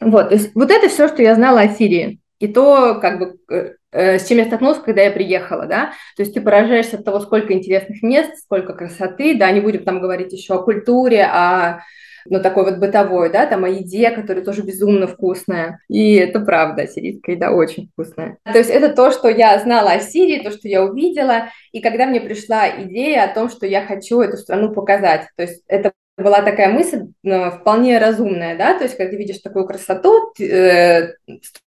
Вот, 0.00 0.28
то 0.28 0.34
есть 0.34 0.54
вот 0.54 0.70
это 0.70 0.88
все, 0.88 1.08
что 1.08 1.22
я 1.22 1.34
знала 1.34 1.60
о 1.60 1.68
Сирии. 1.68 2.20
И 2.38 2.48
то, 2.48 3.00
как 3.00 3.18
бы, 3.18 3.36
э, 3.50 3.74
э, 3.92 4.18
с 4.18 4.28
чем 4.28 4.38
я 4.38 4.44
столкнулась, 4.44 4.78
когда 4.78 5.02
я 5.02 5.10
приехала, 5.10 5.66
да, 5.66 5.92
то 6.16 6.22
есть 6.22 6.34
ты 6.34 6.40
поражаешься 6.40 6.98
от 6.98 7.04
того, 7.04 7.20
сколько 7.20 7.54
интересных 7.54 8.02
мест, 8.02 8.36
сколько 8.38 8.74
красоты, 8.74 9.36
да, 9.36 9.50
не 9.50 9.60
будем 9.60 9.84
там 9.84 10.00
говорить 10.00 10.32
еще 10.32 10.54
о 10.54 10.62
культуре, 10.62 11.24
о 11.24 11.80
ну, 12.26 12.40
такой 12.40 12.64
вот 12.64 12.78
бытовой, 12.78 13.30
да, 13.30 13.46
там 13.46 13.64
о 13.64 13.68
еде, 13.68 14.10
которая 14.10 14.44
тоже 14.44 14.62
безумно 14.62 15.06
вкусная. 15.06 15.80
И 15.88 16.14
это 16.14 16.40
правда, 16.40 16.86
сирийская 16.86 17.36
еда 17.36 17.52
очень 17.52 17.88
вкусная. 17.92 18.38
То 18.44 18.58
есть 18.58 18.70
это 18.70 18.94
то, 18.94 19.10
что 19.10 19.28
я 19.28 19.58
знала 19.58 19.92
о 19.92 20.00
Сирии, 20.00 20.42
то, 20.42 20.50
что 20.50 20.68
я 20.68 20.84
увидела, 20.84 21.48
и 21.72 21.80
когда 21.80 22.06
мне 22.06 22.20
пришла 22.20 22.68
идея 22.82 23.24
о 23.24 23.34
том, 23.34 23.48
что 23.48 23.66
я 23.66 23.84
хочу 23.86 24.20
эту 24.20 24.36
страну 24.36 24.72
показать, 24.72 25.28
то 25.36 25.42
есть 25.42 25.62
это 25.68 25.92
была 26.16 26.42
такая 26.42 26.68
мысль 26.72 27.06
ну, 27.22 27.50
вполне 27.50 27.98
разумная, 27.98 28.56
да, 28.56 28.74
то 28.74 28.84
есть 28.84 28.96
когда 28.96 29.10
ты 29.10 29.16
видишь 29.16 29.38
такую 29.38 29.66
красоту, 29.66 30.32
э, 30.40 31.14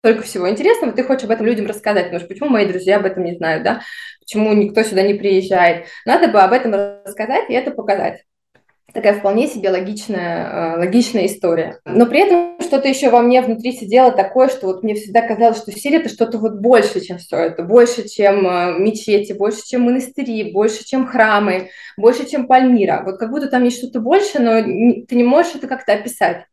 столько 0.03 0.23
всего 0.23 0.51
интересного, 0.51 0.93
ты 0.93 1.05
хочешь 1.05 1.25
об 1.25 1.31
этом 1.31 1.47
людям 1.47 1.67
рассказать, 1.67 2.07
потому 2.07 2.21
что 2.21 2.29
почему 2.29 2.51
мои 2.51 2.67
друзья 2.67 2.97
об 2.97 3.07
этом 3.07 3.25
не 3.25 3.37
знают, 3.37 3.63
да, 3.63 3.81
почему 4.21 4.53
никто 4.53 4.83
сюда 4.83 5.03
не 5.03 5.15
приезжает. 5.15 5.87
Надо 6.05 6.29
бы 6.29 6.41
об 6.41 6.53
этом 6.53 6.75
рассказать 7.05 7.49
и 7.49 7.55
это 7.55 7.71
показать 7.71 8.25
такая 8.95 9.15
вполне 9.19 9.49
себе 9.49 9.71
логичная, 9.71 10.77
э, 10.77 10.79
логичная 10.79 11.27
история. 11.27 11.81
Но 11.85 12.07
при 12.07 12.21
этом 12.21 12.61
что-то 12.61 12.89
еще 12.89 13.11
во 13.11 13.21
мне 13.21 13.43
внутри 13.43 13.73
сидело 13.73 14.13
такое, 14.13 14.49
что 14.49 14.67
вот 14.67 14.85
мне 14.85 14.95
всегда 14.95 15.21
казалось, 15.27 15.59
что 15.59 15.73
Сирия 15.73 15.99
это 15.99 16.09
что-то 16.09 16.39
вот 16.39 16.61
больше, 16.61 17.01
чем 17.01 17.19
все 17.19 17.37
это, 17.37 17.65
больше, 17.65 18.09
чем 18.09 18.47
э, 18.47 18.79
мечети, 18.79 19.33
больше, 19.33 19.63
чем 19.67 19.83
монастыри, 19.83 20.53
больше, 20.53 20.85
чем 20.85 21.07
храмы, 21.07 21.71
больше, 21.97 22.29
чем 22.29 22.47
Пальмира. 22.47 23.03
Вот 23.05 23.19
как 23.19 23.31
будто 23.31 23.49
там 23.49 23.65
есть 23.65 23.79
что-то 23.79 24.01
больше, 24.01 24.39
но 24.39 24.63
ты 24.63 25.15
не 25.17 25.25
можешь 25.25 25.57
это 25.57 25.67
как-то 25.67 25.93
описать. 25.93 26.47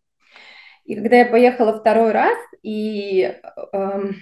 И 0.84 0.96
когда 0.96 1.18
я 1.18 1.26
поехала 1.26 1.80
второй 1.80 2.12
раз, 2.12 2.38
и 2.64 3.36
эм, 3.72 4.16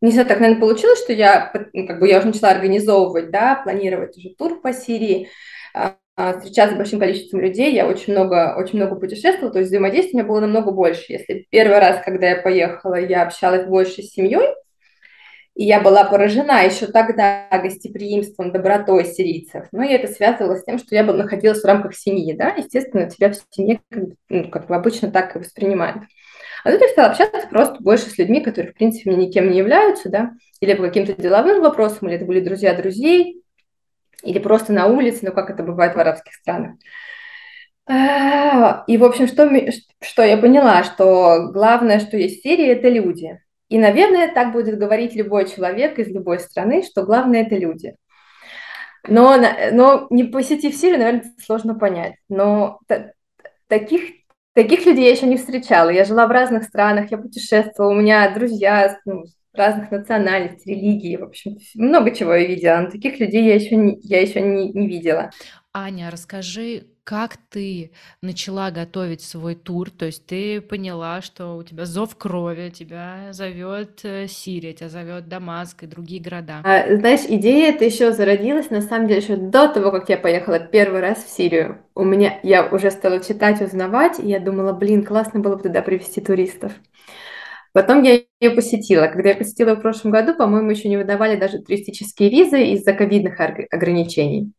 не 0.00 0.12
знаю, 0.12 0.26
так, 0.26 0.40
наверное, 0.40 0.60
получилось, 0.60 0.98
что 0.98 1.12
я, 1.12 1.52
ну, 1.74 1.86
как 1.86 2.00
бы 2.00 2.08
я 2.08 2.18
уже 2.18 2.28
начала 2.28 2.50
организовывать, 2.50 3.30
да, 3.30 3.56
планировать 3.56 4.16
уже 4.16 4.30
тур 4.30 4.60
по 4.62 4.72
Сирии, 4.72 5.28
встречаться 6.38 6.74
с 6.74 6.78
большим 6.78 7.00
количеством 7.00 7.40
людей, 7.40 7.72
я 7.74 7.86
очень 7.86 8.12
много, 8.12 8.54
очень 8.56 8.76
много 8.76 8.96
путешествовала, 8.96 9.52
то 9.52 9.58
есть 9.58 9.70
взаимодействия 9.70 10.12
у 10.12 10.16
меня 10.18 10.28
было 10.28 10.40
намного 10.40 10.70
больше. 10.70 11.12
Если 11.12 11.46
первый 11.50 11.78
раз, 11.78 12.02
когда 12.04 12.28
я 12.28 12.36
поехала, 12.36 12.94
я 12.94 13.22
общалась 13.22 13.66
больше 13.66 14.02
с 14.02 14.12
семьей, 14.12 14.54
и 15.54 15.64
я 15.64 15.80
была 15.80 16.04
поражена 16.04 16.64
еще 16.64 16.86
тогда 16.86 17.46
гостеприимством, 17.50 18.52
добротой 18.52 19.04
сирийцев. 19.04 19.66
Но 19.72 19.82
я 19.82 19.96
это 19.96 20.10
связывала 20.10 20.56
с 20.56 20.64
тем, 20.64 20.78
что 20.78 20.94
я 20.94 21.04
находилась 21.04 21.62
в 21.62 21.66
рамках 21.66 21.94
семьи, 21.94 22.32
да, 22.34 22.54
естественно, 22.56 23.10
тебя 23.10 23.30
в 23.30 23.36
семье 23.50 23.80
ну, 24.28 24.48
как 24.48 24.68
бы 24.68 24.74
обычно 24.74 25.10
так 25.10 25.36
и 25.36 25.38
воспринимают. 25.38 26.04
А 26.64 26.72
тут 26.72 26.80
я 26.80 26.88
стала 26.88 27.08
общаться 27.10 27.46
просто 27.48 27.82
больше 27.82 28.10
с 28.10 28.18
людьми, 28.18 28.40
которые, 28.40 28.72
в 28.72 28.76
принципе, 28.76 29.14
никем 29.14 29.50
не 29.50 29.58
являются, 29.58 30.08
да, 30.08 30.32
или 30.60 30.74
по 30.74 30.82
каким-то 30.84 31.20
деловым 31.20 31.62
вопросам, 31.62 32.08
или 32.08 32.16
это 32.16 32.26
были 32.26 32.40
друзья 32.40 32.74
друзей, 32.74 33.42
или 34.22 34.38
просто 34.38 34.72
на 34.72 34.86
улице, 34.86 35.20
ну, 35.22 35.32
как 35.32 35.50
это 35.50 35.62
бывает 35.62 35.94
в 35.94 35.98
арабских 36.00 36.34
странах. 36.34 36.76
А, 37.86 38.84
и, 38.86 38.96
в 38.98 39.04
общем, 39.04 39.26
что, 39.26 39.50
что 40.00 40.22
я 40.22 40.36
поняла, 40.36 40.84
что 40.84 41.50
главное, 41.52 41.98
что 41.98 42.16
есть 42.16 42.40
в 42.40 42.42
Сирии, 42.42 42.66
это 42.66 42.88
люди. 42.88 43.40
И, 43.68 43.78
наверное, 43.78 44.32
так 44.32 44.52
будет 44.52 44.78
говорить 44.78 45.14
любой 45.14 45.48
человек 45.48 45.98
из 45.98 46.08
любой 46.08 46.40
страны, 46.40 46.82
что 46.82 47.04
главное– 47.04 47.42
это 47.46 47.56
люди. 47.56 47.96
Но, 49.08 49.36
но 49.72 50.06
не 50.10 50.24
посетив 50.24 50.74
Сирию, 50.74 50.98
наверное, 50.98 51.24
сложно 51.44 51.74
понять. 51.74 52.14
Но 52.28 52.80
таких, 53.68 54.02
таких 54.54 54.84
людей 54.86 55.06
я 55.06 55.12
еще 55.12 55.26
не 55.26 55.36
встречала. 55.36 55.90
Я 55.90 56.04
жила 56.04 56.26
в 56.26 56.30
разных 56.30 56.64
странах, 56.64 57.10
я 57.10 57.18
путешествовала, 57.18 57.92
у 57.92 57.96
меня 57.96 58.32
друзья 58.34 58.98
ну, 59.04 59.24
разных 59.52 59.90
национальностей, 59.90 60.74
религий, 60.74 61.16
в 61.16 61.24
общем, 61.24 61.58
много 61.74 62.14
чего 62.14 62.34
я 62.34 62.46
видела, 62.46 62.78
но 62.78 62.90
таких 62.90 63.18
людей 63.20 63.44
я 63.44 63.54
еще 63.54 63.76
не, 63.76 63.98
я 64.02 64.20
еще 64.20 64.40
не, 64.40 64.72
не 64.72 64.86
видела. 64.86 65.30
Аня, 65.72 66.10
расскажи, 66.10 66.86
как 67.04 67.36
ты 67.48 67.92
начала 68.22 68.70
готовить 68.70 69.20
свой 69.20 69.54
тур? 69.54 69.90
То 69.90 70.06
есть 70.06 70.26
ты 70.26 70.60
поняла, 70.60 71.22
что 71.22 71.56
у 71.56 71.62
тебя 71.62 71.84
зов 71.84 72.16
крови, 72.16 72.70
тебя 72.70 73.32
зовет 73.32 74.00
э, 74.04 74.26
Сирия, 74.28 74.72
тебя 74.72 74.88
зовет 74.88 75.28
Дамаск 75.28 75.82
и 75.82 75.86
другие 75.86 76.22
города. 76.22 76.60
А, 76.64 76.96
знаешь, 76.96 77.22
идея 77.28 77.72
это 77.72 77.84
еще 77.84 78.12
зародилась, 78.12 78.70
на 78.70 78.80
самом 78.80 79.08
деле, 79.08 79.20
еще 79.20 79.36
до 79.36 79.68
того, 79.68 79.90
как 79.90 80.08
я 80.08 80.18
поехала 80.18 80.60
первый 80.60 81.00
раз 81.00 81.24
в 81.24 81.28
Сирию. 81.28 81.82
У 81.94 82.04
меня, 82.04 82.38
я 82.42 82.66
уже 82.66 82.90
стала 82.90 83.20
читать, 83.20 83.60
узнавать, 83.60 84.20
и 84.20 84.28
я 84.28 84.40
думала, 84.40 84.72
блин, 84.72 85.04
классно 85.04 85.40
было 85.40 85.56
бы 85.56 85.62
туда 85.62 85.82
привезти 85.82 86.20
туристов. 86.20 86.72
Потом 87.72 88.02
я 88.02 88.20
ее 88.40 88.50
посетила. 88.50 89.06
Когда 89.06 89.30
я 89.30 89.36
посетила 89.36 89.74
в 89.74 89.80
прошлом 89.80 90.10
году, 90.10 90.34
по-моему, 90.34 90.70
еще 90.70 90.88
не 90.88 90.96
выдавали 90.96 91.36
даже 91.36 91.58
туристические 91.58 92.30
визы 92.30 92.62
из-за 92.72 92.92
ковидных 92.92 93.38
ограничений. 93.70 94.52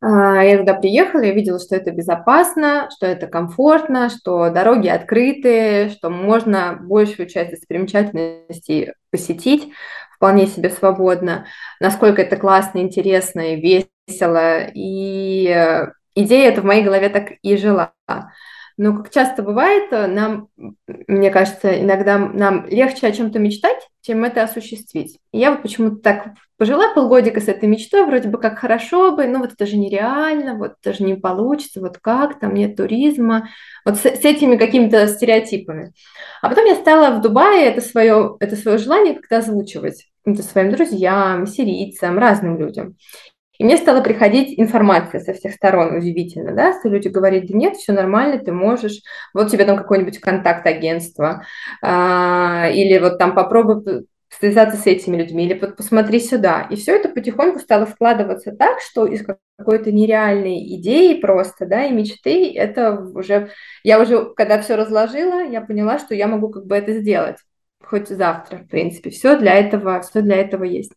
А, 0.00 0.44
я 0.44 0.58
туда 0.58 0.74
приехала, 0.74 1.22
я 1.22 1.32
видела, 1.32 1.58
что 1.58 1.74
это 1.74 1.90
безопасно, 1.90 2.88
что 2.94 3.06
это 3.06 3.26
комфортно, 3.26 4.10
что 4.10 4.50
дороги 4.50 4.88
открыты, 4.88 5.88
что 5.90 6.10
можно 6.10 6.78
большую 6.80 7.28
часть 7.28 7.50
достопримечательностей 7.50 8.92
посетить 9.10 9.72
вполне 10.16 10.46
себе 10.46 10.70
свободно, 10.70 11.46
насколько 11.80 12.22
это 12.22 12.36
классно, 12.36 12.78
интересно 12.80 13.54
и 13.54 13.86
весело. 14.08 14.64
И 14.74 15.48
э, 15.48 15.92
идея 16.14 16.50
эта 16.50 16.62
в 16.62 16.64
моей 16.64 16.82
голове 16.82 17.08
так 17.08 17.32
и 17.42 17.56
жила. 17.56 17.92
Но, 18.78 18.94
как 18.96 19.10
часто 19.10 19.42
бывает, 19.42 19.90
э, 19.90 20.06
нам, 20.06 20.48
мне 21.06 21.30
кажется, 21.30 21.80
иногда 21.80 22.18
нам 22.18 22.66
легче 22.66 23.06
о 23.06 23.12
чем-то 23.12 23.38
мечтать, 23.38 23.88
чем 24.02 24.24
это 24.24 24.42
осуществить. 24.42 25.18
И 25.32 25.38
я 25.38 25.50
вот 25.50 25.62
почему-то 25.62 25.96
так 25.96 26.28
пожила 26.58 26.92
полгодика 26.94 27.40
с 27.40 27.48
этой 27.48 27.68
мечтой, 27.68 28.04
вроде 28.04 28.28
бы 28.28 28.38
как 28.38 28.58
хорошо 28.58 29.16
бы, 29.16 29.26
ну 29.26 29.38
вот 29.40 29.52
это 29.52 29.66
же 29.66 29.76
нереально, 29.76 30.56
вот 30.56 30.74
это 30.82 30.96
же 30.96 31.04
не 31.04 31.14
получится, 31.14 31.80
вот 31.80 31.98
как, 31.98 32.38
там 32.38 32.54
нет 32.54 32.76
туризма, 32.76 33.48
вот 33.84 33.96
с, 33.96 34.02
с 34.02 34.24
этими 34.24 34.56
какими-то 34.56 35.06
стереотипами. 35.08 35.92
А 36.42 36.48
потом 36.48 36.66
я 36.66 36.74
стала 36.74 37.16
в 37.16 37.22
Дубае 37.22 37.66
это 37.66 37.80
свое, 37.80 38.36
это 38.40 38.56
свое 38.56 38.78
желание 38.78 39.14
как-то 39.14 39.38
озвучивать 39.38 40.06
это 40.26 40.42
своим 40.42 40.72
друзьям, 40.72 41.46
сирийцам, 41.46 42.18
разным 42.18 42.58
людям. 42.58 42.96
И 43.58 43.64
мне 43.64 43.76
стала 43.76 44.00
приходить 44.02 44.58
информация 44.58 45.20
со 45.20 45.32
всех 45.32 45.54
сторон, 45.54 45.96
удивительно, 45.96 46.52
да, 46.54 46.78
что 46.78 46.88
люди 46.88 47.08
говорят, 47.08 47.46
да 47.46 47.56
нет, 47.56 47.76
все 47.76 47.92
нормально, 47.92 48.38
ты 48.38 48.52
можешь, 48.52 49.00
вот 49.34 49.50
тебе 49.50 49.64
там 49.64 49.76
какой-нибудь 49.76 50.18
контакт 50.18 50.66
агентства, 50.66 51.44
а, 51.82 52.68
или 52.72 52.98
вот 52.98 53.18
там 53.18 53.34
попробуй 53.34 54.06
связаться 54.28 54.76
с 54.76 54.86
этими 54.86 55.16
людьми, 55.16 55.46
или 55.46 55.58
вот 55.58 55.76
посмотри 55.76 56.20
сюда. 56.20 56.66
И 56.70 56.76
все 56.76 56.96
это 56.96 57.08
потихоньку 57.08 57.58
стало 57.58 57.86
складываться 57.86 58.52
так, 58.52 58.80
что 58.80 59.06
из 59.06 59.24
какой-то 59.58 59.92
нереальной 59.92 60.76
идеи 60.76 61.20
просто, 61.20 61.66
да, 61.66 61.84
и 61.84 61.92
мечты, 61.92 62.52
это 62.54 63.00
уже, 63.00 63.50
я 63.82 64.00
уже, 64.00 64.34
когда 64.34 64.60
все 64.60 64.76
разложила, 64.76 65.44
я 65.44 65.60
поняла, 65.60 65.98
что 65.98 66.14
я 66.14 66.26
могу 66.26 66.50
как 66.50 66.66
бы 66.66 66.76
это 66.76 66.92
сделать, 66.94 67.36
хоть 67.82 68.08
завтра, 68.08 68.58
в 68.58 68.68
принципе, 68.68 69.10
все 69.10 69.38
для 69.38 69.54
этого, 69.54 70.00
все 70.02 70.20
для 70.20 70.36
этого 70.36 70.64
есть. 70.64 70.92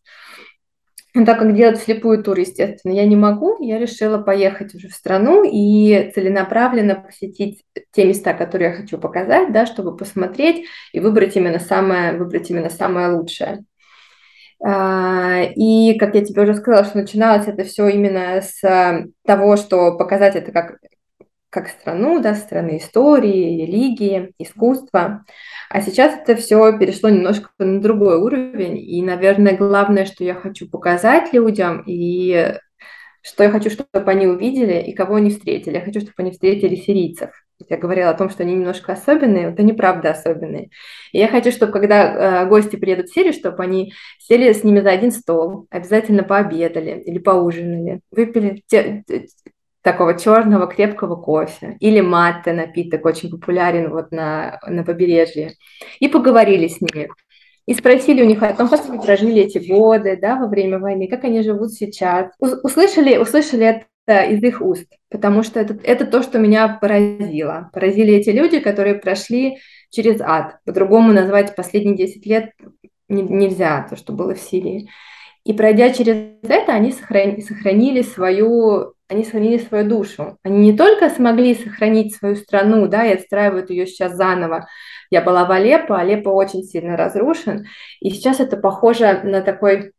Но 1.14 1.24
так 1.24 1.38
как 1.38 1.54
делать 1.54 1.80
слепую 1.80 2.22
тур, 2.22 2.38
естественно, 2.38 2.92
я 2.92 3.04
не 3.04 3.16
могу, 3.16 3.60
я 3.60 3.78
решила 3.78 4.18
поехать 4.18 4.74
уже 4.74 4.88
в 4.88 4.92
страну 4.92 5.42
и 5.44 6.10
целенаправленно 6.14 6.94
посетить 6.94 7.64
те 7.92 8.04
места, 8.04 8.32
которые 8.32 8.70
я 8.70 8.76
хочу 8.76 8.96
показать, 8.98 9.52
да, 9.52 9.66
чтобы 9.66 9.96
посмотреть 9.96 10.66
и 10.92 11.00
выбрать 11.00 11.36
именно 11.36 11.58
самое, 11.58 12.16
выбрать 12.16 12.50
именно 12.50 12.70
самое 12.70 13.12
лучшее. 13.12 13.64
А, 14.62 15.42
и, 15.56 15.98
как 15.98 16.14
я 16.14 16.24
тебе 16.24 16.42
уже 16.42 16.54
сказала, 16.54 16.84
что 16.84 16.98
начиналось 16.98 17.48
это 17.48 17.64
все 17.64 17.88
именно 17.88 18.40
с 18.42 18.60
того, 19.26 19.56
что 19.56 19.96
показать 19.96 20.36
это 20.36 20.52
как, 20.52 20.78
как 21.50 21.68
страну, 21.68 22.20
да, 22.20 22.34
страны 22.34 22.78
истории, 22.78 23.62
религии, 23.62 24.32
искусства. 24.38 25.24
А 25.68 25.80
сейчас 25.82 26.14
это 26.14 26.36
все 26.36 26.78
перешло 26.78 27.10
немножко 27.10 27.50
на 27.58 27.80
другой 27.80 28.18
уровень. 28.18 28.78
И, 28.78 29.02
наверное, 29.02 29.56
главное, 29.56 30.04
что 30.04 30.24
я 30.24 30.34
хочу 30.34 30.68
показать 30.68 31.32
людям, 31.32 31.82
и 31.86 32.54
что 33.22 33.44
я 33.44 33.50
хочу, 33.50 33.68
чтобы 33.68 33.88
они 33.92 34.26
увидели, 34.26 34.80
и 34.80 34.94
кого 34.94 35.16
они 35.16 35.30
встретили. 35.30 35.74
Я 35.74 35.80
хочу, 35.82 36.00
чтобы 36.00 36.14
они 36.18 36.30
встретили 36.30 36.76
сирийцев. 36.76 37.30
Я 37.68 37.76
говорила 37.76 38.10
о 38.10 38.14
том, 38.14 38.30
что 38.30 38.42
они 38.42 38.54
немножко 38.54 38.92
особенные, 38.92 39.50
это 39.50 39.62
неправда 39.62 40.12
особенные. 40.12 40.70
И 41.12 41.18
я 41.18 41.28
хочу, 41.28 41.52
чтобы 41.52 41.72
когда 41.72 42.44
э, 42.44 42.48
гости 42.48 42.76
приедут 42.76 43.08
в 43.08 43.14
Сирию, 43.14 43.34
чтобы 43.34 43.62
они 43.62 43.92
сели 44.18 44.50
с 44.50 44.64
ними 44.64 44.80
за 44.80 44.90
один 44.90 45.12
стол, 45.12 45.66
обязательно 45.68 46.22
пообедали 46.22 47.02
или 47.04 47.18
поужинали, 47.18 48.00
выпили 48.10 48.62
те, 48.66 49.04
такого 49.82 50.18
черного 50.18 50.66
крепкого 50.66 51.16
кофе 51.16 51.76
или 51.80 52.00
матте 52.00 52.52
напиток, 52.52 53.04
очень 53.04 53.30
популярен 53.30 53.90
вот 53.90 54.10
на, 54.12 54.60
на 54.66 54.84
побережье, 54.84 55.54
и 55.98 56.08
поговорили 56.08 56.68
с 56.68 56.80
ними. 56.80 57.08
И 57.66 57.74
спросили 57.74 58.22
у 58.22 58.26
них 58.26 58.42
о 58.42 58.52
том, 58.52 58.68
как 58.68 58.84
они 58.88 58.98
прожили 58.98 59.42
эти 59.42 59.58
годы, 59.58 60.18
да, 60.20 60.36
во 60.36 60.48
время 60.48 60.78
войны, 60.78 61.06
как 61.08 61.24
они 61.24 61.42
живут 61.42 61.72
сейчас. 61.72 62.30
Услышали, 62.38 63.16
услышали 63.16 63.84
это 64.06 64.22
из 64.24 64.42
их 64.42 64.60
уст, 64.60 64.86
потому 65.08 65.42
что 65.42 65.60
это, 65.60 65.78
это 65.84 66.04
то, 66.04 66.22
что 66.22 66.38
меня 66.38 66.78
поразило. 66.80 67.70
Поразили 67.72 68.14
эти 68.14 68.30
люди, 68.30 68.58
которые 68.58 68.96
прошли 68.96 69.58
через 69.90 70.20
ад. 70.20 70.58
По-другому 70.64 71.12
назвать 71.12 71.54
последние 71.54 71.96
10 71.96 72.26
лет 72.26 72.50
нельзя, 73.08 73.86
то, 73.88 73.96
что 73.96 74.12
было 74.12 74.34
в 74.34 74.40
Сирии. 74.40 74.88
И 75.44 75.52
пройдя 75.52 75.90
через 75.90 76.16
это, 76.42 76.72
они 76.72 76.92
сохранили, 76.92 77.40
сохранили 77.40 78.02
свою 78.02 78.94
они 79.10 79.24
сохранили 79.24 79.58
свою 79.58 79.88
душу. 79.88 80.38
Они 80.44 80.70
не 80.70 80.76
только 80.76 81.10
смогли 81.10 81.54
сохранить 81.54 82.14
свою 82.14 82.36
страну, 82.36 82.86
да, 82.86 83.04
и 83.04 83.14
отстраивают 83.14 83.70
ее 83.70 83.86
сейчас 83.86 84.14
заново. 84.14 84.68
Я 85.10 85.20
была 85.20 85.44
в 85.44 85.50
Алеппо, 85.50 85.98
Алеппо 85.98 86.28
очень 86.28 86.62
сильно 86.62 86.96
разрушен, 86.96 87.66
и 88.00 88.10
сейчас 88.10 88.38
это 88.38 88.56
похоже 88.56 89.20
на 89.24 89.42
такой 89.42 89.92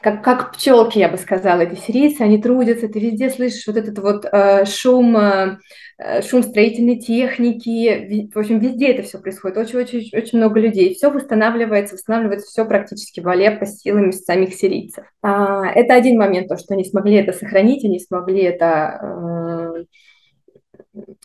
как, 0.00 0.22
как 0.22 0.52
пчелки, 0.52 0.98
я 0.98 1.08
бы 1.08 1.16
сказала, 1.16 1.62
эти 1.62 1.80
сирийцы, 1.80 2.22
они 2.22 2.40
трудятся, 2.40 2.88
ты 2.88 3.00
везде 3.00 3.30
слышишь 3.30 3.66
вот 3.66 3.76
этот 3.76 3.98
вот 3.98 4.26
э, 4.30 4.64
шум, 4.66 5.16
э, 5.16 5.58
э 5.98 6.22
шум 6.22 6.42
строительной 6.42 6.98
техники, 6.98 8.30
в 8.34 8.38
общем, 8.38 8.58
везде 8.58 8.92
это 8.92 9.02
все 9.02 9.18
происходит, 9.18 9.56
очень-очень 9.56 10.10
очень 10.16 10.38
много 10.38 10.60
людей, 10.60 10.94
все 10.94 11.10
восстанавливается, 11.10 11.94
восстанавливается 11.94 12.48
все 12.48 12.64
практически 12.66 13.20
в 13.20 13.28
Алеппо 13.28 13.64
силами 13.66 14.10
самих 14.10 14.54
сирийцев. 14.54 15.06
А, 15.22 15.66
это 15.66 15.94
один 15.94 16.18
момент, 16.18 16.48
то, 16.48 16.58
что 16.58 16.74
они 16.74 16.84
смогли 16.84 17.14
это 17.14 17.32
сохранить, 17.32 17.84
они 17.84 17.98
смогли 17.98 18.42
это 18.42 19.00
э, 19.00 19.84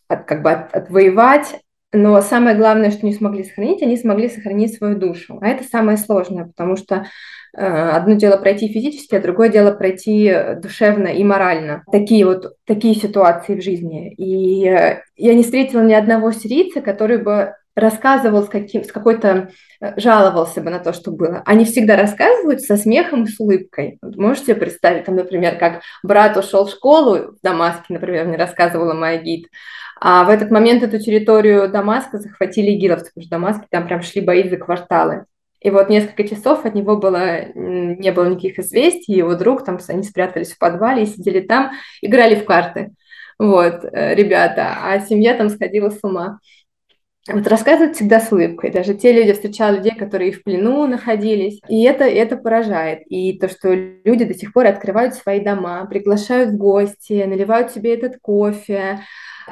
от, 0.07 0.25
как 0.25 0.41
бы 0.41 0.51
от, 0.51 0.73
отвоевать, 0.73 1.59
но 1.91 2.21
самое 2.21 2.55
главное, 2.55 2.91
что 2.91 3.05
не 3.05 3.13
смогли 3.13 3.43
сохранить, 3.43 3.81
они 3.81 3.97
смогли 3.97 4.29
сохранить 4.29 4.75
свою 4.75 4.97
душу. 4.97 5.39
А 5.41 5.47
это 5.47 5.63
самое 5.63 5.97
сложное, 5.97 6.45
потому 6.45 6.75
что 6.75 7.05
Э, 7.57 7.91
одно 7.91 8.13
дело 8.15 8.37
пройти 8.37 8.67
физически, 8.67 9.15
а 9.15 9.21
другое 9.21 9.49
дело 9.49 9.71
пройти 9.71 10.33
душевно 10.61 11.07
и 11.07 11.23
морально. 11.23 11.83
Такие 11.91 12.25
вот 12.25 12.53
такие 12.65 12.95
ситуации 12.95 13.55
в 13.55 13.63
жизни. 13.63 14.13
И 14.13 14.67
э, 14.67 15.01
я 15.15 15.33
не 15.33 15.43
встретила 15.43 15.81
ни 15.81 15.93
одного 15.93 16.31
сирийца, 16.31 16.81
который 16.81 17.17
бы 17.17 17.55
рассказывал 17.75 18.43
с, 18.43 18.49
каким, 18.49 18.83
с 18.83 18.91
какой-то, 18.91 19.49
э, 19.81 19.99
жаловался 19.99 20.61
бы 20.61 20.69
на 20.69 20.79
то, 20.79 20.93
что 20.93 21.11
было. 21.11 21.41
Они 21.45 21.65
всегда 21.65 21.95
рассказывают 21.95 22.61
со 22.61 22.77
смехом 22.77 23.23
и 23.23 23.27
с 23.27 23.39
улыбкой. 23.39 23.97
Можете 24.01 24.53
представить, 24.53 25.05
там, 25.05 25.15
например, 25.15 25.57
как 25.57 25.81
брат 26.03 26.37
ушел 26.37 26.65
в 26.65 26.71
школу 26.71 27.33
в 27.33 27.41
Дамаске, 27.41 27.85
например, 27.93 28.25
мне 28.25 28.37
рассказывала 28.37 28.93
моя 28.93 29.17
гид, 29.17 29.47
а 30.01 30.23
в 30.23 30.29
этот 30.29 30.49
момент 30.51 30.83
эту 30.83 30.99
территорию 30.99 31.69
Дамаска 31.69 32.19
захватили 32.19 32.71
игиловцы, 32.71 33.11
потому 33.13 33.21
что 33.23 33.27
в 33.27 33.31
Дамаске 33.31 33.67
там 33.69 33.87
прям 33.87 34.01
шли 34.01 34.21
бои 34.21 34.47
за 34.47 34.57
кварталы. 34.57 35.25
И 35.59 35.69
вот 35.71 35.89
несколько 35.89 36.27
часов 36.27 36.65
от 36.65 36.73
него 36.73 36.95
было, 36.95 37.51
не 37.53 38.11
было 38.11 38.29
никаких 38.29 38.59
известий, 38.59 39.13
его 39.13 39.35
друг, 39.35 39.65
там, 39.65 39.77
они 39.89 40.03
спрятались 40.03 40.53
в 40.53 40.57
подвале 40.57 41.03
и 41.03 41.05
сидели 41.05 41.41
там, 41.41 41.71
играли 42.01 42.35
в 42.35 42.45
карты, 42.45 42.93
вот, 43.37 43.85
э, 43.85 44.15
ребята, 44.15 44.77
а 44.83 44.99
семья 44.99 45.33
там 45.33 45.49
сходила 45.49 45.89
с 45.89 45.99
ума. 46.03 46.39
Вот 47.31 47.47
рассказывают 47.47 47.95
всегда 47.95 48.19
с 48.19 48.31
улыбкой. 48.31 48.71
Даже 48.71 48.95
те 48.95 49.11
люди, 49.13 49.33
встречали 49.33 49.77
людей, 49.77 49.95
которые 49.95 50.31
в 50.31 50.43
плену 50.43 50.87
находились. 50.87 51.61
И 51.67 51.83
это, 51.83 52.05
это 52.05 52.37
поражает. 52.37 53.01
И 53.07 53.37
то, 53.37 53.47
что 53.47 53.73
люди 53.73 54.25
до 54.25 54.33
сих 54.33 54.51
пор 54.51 54.65
открывают 54.65 55.13
свои 55.13 55.39
дома, 55.39 55.85
приглашают 55.85 56.51
в 56.51 56.57
гости, 56.57 57.23
наливают 57.25 57.71
себе 57.71 57.93
этот 57.93 58.17
кофе, 58.21 59.01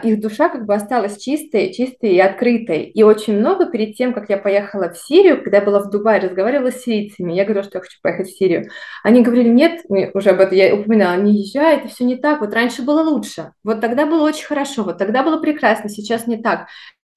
их 0.04 0.20
душа 0.20 0.50
как 0.50 0.66
бы 0.66 0.74
осталась 0.74 1.18
чистой, 1.18 1.74
чистой 1.74 2.12
и 2.14 2.20
открытой. 2.20 2.84
И 2.84 3.04
очень 3.04 3.38
много 3.38 3.66
перед 3.66 3.96
тем, 3.96 4.14
как 4.14 4.30
я 4.30 4.38
поехала 4.38 4.90
в 4.90 4.98
Сирию, 4.98 5.42
когда 5.42 5.58
я 5.58 5.64
была 5.64 5.80
в 5.80 5.90
Дубае, 5.90 6.22
разговаривала 6.22 6.72
с 6.72 6.82
сирийцами, 6.82 7.34
я 7.34 7.44
говорила, 7.44 7.64
что 7.64 7.78
я 7.78 7.82
хочу 7.82 7.98
поехать 8.02 8.28
в 8.28 8.38
Сирию. 8.38 8.70
Они 9.04 9.22
говорили, 9.22 9.50
нет, 9.50 9.82
уже 10.14 10.32
об 10.32 10.40
этом 10.40 10.58
я 10.58 10.76
упоминала, 10.76 11.20
не 11.20 11.42
езжай, 11.42 11.78
это 11.78 11.88
все 11.88 12.04
не 12.04 12.16
так, 12.16 12.42
вот 12.42 12.54
раньше 12.54 12.82
было 12.82 13.02
лучше, 13.02 13.54
вот 13.64 13.82
тогда 13.82 14.06
было 14.06 14.24
очень 14.24 14.46
хорошо, 14.46 14.84
вот 14.84 14.98
тогда 14.98 15.24
было 15.24 15.40
прекрасно, 15.40 15.90
сейчас 15.90 16.28
не 16.28 16.38
так. 16.38 16.68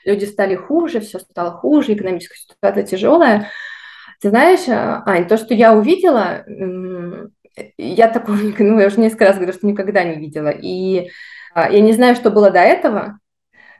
Люди 0.04 0.24
стали 0.24 0.54
хуже, 0.54 1.00
все 1.00 1.18
стало 1.18 1.52
хуже, 1.52 1.94
экономическая 1.94 2.36
ситуация 2.36 2.84
тяжелая. 2.84 3.50
Ты 4.20 4.30
знаешь, 4.30 4.68
а, 4.68 5.02
Ань, 5.06 5.26
то, 5.26 5.36
что 5.36 5.54
я 5.54 5.74
увидела, 5.74 6.44
я 7.78 8.08
такого, 8.08 8.36
ну, 8.36 8.78
я 8.78 8.86
уже 8.86 9.00
несколько 9.00 9.26
раз 9.26 9.36
говорю, 9.36 9.52
что 9.52 9.66
никогда 9.66 10.04
не 10.04 10.16
видела. 10.16 10.48
И 10.50 11.10
а, 11.54 11.70
я 11.70 11.80
не 11.80 11.92
знаю, 11.92 12.14
что 12.14 12.30
было 12.30 12.50
до 12.50 12.60
этого, 12.60 13.18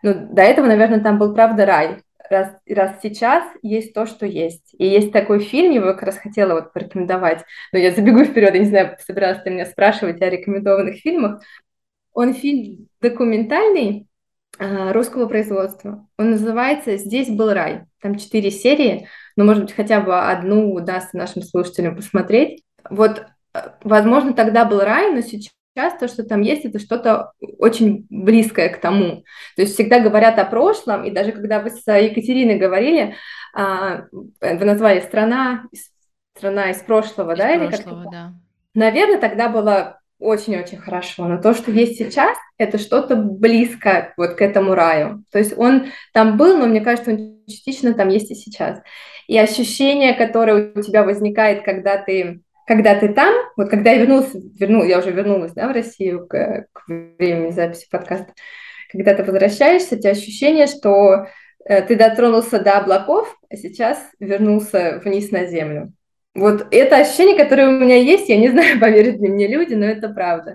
но 0.03 0.15
до 0.15 0.43
этого, 0.43 0.67
наверное, 0.67 1.01
там 1.01 1.19
был 1.19 1.35
правда 1.35 1.67
рай. 1.67 2.03
Раз, 2.29 2.53
раз 2.69 2.93
сейчас 3.03 3.45
есть 3.63 3.93
то, 3.93 4.07
что 4.07 4.25
есть. 4.25 4.75
И 4.79 4.87
есть 4.87 5.13
такой 5.13 5.41
фильм, 5.41 5.73
его 5.73 5.87
как 5.87 6.03
раз 6.05 6.17
хотела 6.17 6.55
вот 6.55 6.73
порекомендовать, 6.73 7.45
но 7.73 7.79
я 7.79 7.91
забегу 7.91 8.25
вперед, 8.25 8.55
я 8.55 8.61
не 8.61 8.67
знаю, 8.67 8.97
собиралась 9.05 9.43
ты 9.43 9.51
меня 9.51 9.67
спрашивать 9.67 10.23
о 10.23 10.31
рекомендованных 10.31 10.97
фильмах. 10.97 11.43
Он 12.13 12.35
фильм 12.35 12.87
документальный, 13.01 14.07
а, 14.59 14.93
русского 14.93 15.27
производства. 15.27 16.07
Он 16.19 16.33
называется 16.33 16.99
«Здесь 16.99 17.31
был 17.31 17.53
рай». 17.53 17.85
Там 18.03 18.17
четыре 18.17 18.51
серии, 18.51 19.09
но, 19.35 19.45
может 19.45 19.65
быть, 19.65 19.73
хотя 19.73 20.01
бы 20.01 20.19
одну 20.19 20.75
удастся 20.75 21.17
нашим 21.17 21.43
слушателям 21.43 21.97
посмотреть. 21.97 22.63
Вот, 22.89 23.25
возможно, 23.83 24.33
тогда 24.33 24.65
был 24.65 24.81
рай, 24.81 25.13
но 25.13 25.21
сейчас 25.21 25.53
сейчас 25.75 25.99
то, 25.99 26.09
что 26.09 26.25
там 26.25 26.41
есть, 26.41 26.65
это 26.65 26.79
что-то 26.79 27.33
очень 27.59 28.07
близкое 28.11 28.69
к 28.69 28.81
тому. 28.81 29.25
То 29.57 29.63
есть 29.63 29.75
всегда 29.75 30.01
говорят 30.01 30.39
о 30.39 30.45
прошлом, 30.45 31.05
и 31.05 31.11
даже 31.11 31.33
когда 31.33 31.61
вы 31.61 31.71
с 31.71 31.83
Екатериной 31.87 32.59
говорили, 32.59 33.15
а, 33.55 34.07
вы 34.13 34.65
назвали 34.65 35.01
страна, 35.01 35.65
страна 36.37 36.71
из 36.71 36.79
прошлого, 36.79 37.33
из 37.33 37.39
да? 37.39 37.59
Прошлого, 37.59 38.03
или 38.03 38.11
да. 38.11 38.33
Наверное, 38.75 39.19
тогда 39.19 39.49
было 39.49 40.01
очень-очень 40.19 40.79
хорошо. 40.79 41.27
Но 41.27 41.41
то, 41.41 41.55
что 41.55 41.71
есть 41.71 41.97
сейчас, 41.97 42.37
это 42.59 42.79
что-то 42.79 43.17
близко 43.17 44.13
вот 44.17 44.35
к 44.35 44.43
этому 44.43 44.75
раю. 44.75 45.25
То 45.33 45.39
есть 45.39 45.57
он 45.57 45.87
там 46.13 46.37
был, 46.37 46.59
но 46.59 46.67
мне 46.67 46.83
кажется, 46.83 47.13
он 47.13 47.43
частично 47.49 47.95
там 47.95 48.09
есть 48.09 48.31
и 48.31 48.35
сейчас. 48.35 48.81
И 49.27 49.39
ощущение, 49.39 50.13
которое 50.15 50.73
у 50.75 50.83
тебя 50.83 51.05
возникает, 51.05 51.65
когда 51.65 51.97
ты 51.97 52.43
когда 52.71 52.95
ты 52.95 53.09
там, 53.09 53.35
вот 53.57 53.69
когда 53.69 53.91
я 53.91 53.99
вернулась, 53.99 54.31
верну, 54.33 54.85
я 54.85 55.01
уже 55.01 55.11
вернулась 55.11 55.51
да, 55.55 55.67
в 55.67 55.73
Россию 55.73 56.29
к, 56.29 56.67
к 56.73 56.87
времени 56.87 57.51
записи 57.51 57.89
подкаста, 57.91 58.33
когда 58.93 59.13
ты 59.13 59.25
возвращаешься, 59.25 59.97
у 59.97 59.99
тебя 59.99 60.13
ощущение, 60.13 60.69
что 60.69 61.27
э, 61.65 61.83
ты 61.83 61.97
дотронулся 61.97 62.61
до 62.61 62.79
облаков, 62.79 63.37
а 63.51 63.57
сейчас 63.57 63.99
вернулся 64.21 65.01
вниз 65.05 65.33
на 65.33 65.47
землю. 65.47 65.93
Вот 66.37 66.65
это 66.71 66.99
ощущение, 66.99 67.37
которое 67.37 67.67
у 67.67 67.81
меня 67.81 67.97
есть, 67.97 68.29
я 68.29 68.37
не 68.37 68.51
знаю, 68.51 68.79
поверят 68.81 69.17
ли 69.17 69.29
мне 69.29 69.49
люди, 69.49 69.75
но 69.75 69.87
это 69.87 70.09
правда. 70.09 70.55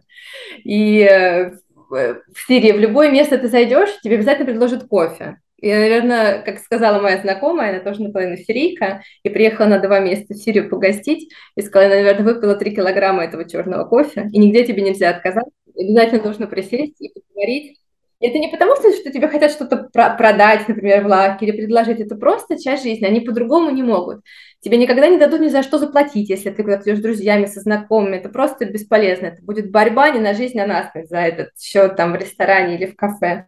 И 0.63 1.01
э, 1.01 1.51
в 1.89 2.47
Сирии 2.47 2.71
в 2.71 2.80
любое 2.80 3.12
место 3.12 3.38
ты 3.38 3.49
зайдешь, 3.49 3.99
тебе 4.01 4.15
обязательно 4.15 4.45
предложат 4.45 4.88
кофе 4.88 5.36
Я, 5.65 5.80
наверное, 5.80 6.43
как 6.43 6.60
сказала 6.60 7.01
моя 7.01 7.17
знакомая, 7.17 7.71
она 7.71 7.80
тоже 7.80 8.04
наполовину 8.04 8.38
сирийка, 8.38 9.01
и 9.23 9.30
приехала 9.30 9.65
на 9.65 9.80
два 9.80 9.99
месяца 9.99 10.36
в 10.36 10.38
Сирию 10.38 10.69
погостить, 10.69 11.34
и 11.56 11.62
сказала, 11.62 11.89
я, 11.89 12.04
наверное, 12.04 12.34
выпила 12.34 12.56
три 12.56 12.75
килограмма 12.75 13.23
этого 13.23 13.49
черного 13.49 13.86
кофе, 13.86 14.30
и 14.32 14.38
нигде 14.38 14.63
тебе 14.63 14.84
нельзя 14.84 15.10
отказаться, 15.10 15.51
обязательно 15.75 16.23
нужно 16.23 16.45
присесть 16.45 17.01
и 17.01 17.12
поговорить. 17.12 17.80
Это 18.19 18.38
не 18.38 18.47
потому, 18.47 18.75
что, 18.75 18.91
что 18.91 19.12
тебе 19.12 19.28
хотят 19.28 19.49
что-то 19.49 19.89
про- 19.91 20.15
продать, 20.15 20.67
например, 20.67 21.04
в 21.04 21.08
лавке 21.08 21.47
или 21.47 21.58
предложить. 21.58 21.99
Это 21.99 22.15
просто 22.15 22.62
часть 22.62 22.84
жизни. 22.84 23.06
Они 23.06 23.19
по-другому 23.19 23.71
не 23.71 23.82
могут. 23.82 24.21
Тебе 24.62 24.78
никогда 24.78 25.08
не 25.08 25.17
дадут 25.17 25.41
ни 25.41 25.47
за 25.47 25.63
что 25.63 25.80
заплатить, 25.80 26.30
если 26.30 26.51
ты 26.51 26.63
куда-то 26.63 26.84
идешь 26.84 26.99
с 26.99 27.01
друзьями, 27.01 27.45
со 27.45 27.60
знакомыми. 27.60 28.17
Это 28.17 28.30
просто 28.30 28.65
бесполезно. 28.65 29.28
Это 29.28 29.43
будет 29.43 29.69
борьба 29.69 30.12
не 30.12 30.19
на 30.19 30.34
жизнь, 30.34 30.60
а 30.60 30.67
на 30.67 30.89
смерть 30.91 31.10
за 31.10 31.17
этот 31.17 31.49
счет 31.60 31.95
там 31.97 32.13
в 32.13 32.15
ресторане 32.15 32.75
или 32.75 32.86
в 32.86 32.95
кафе. 32.95 33.47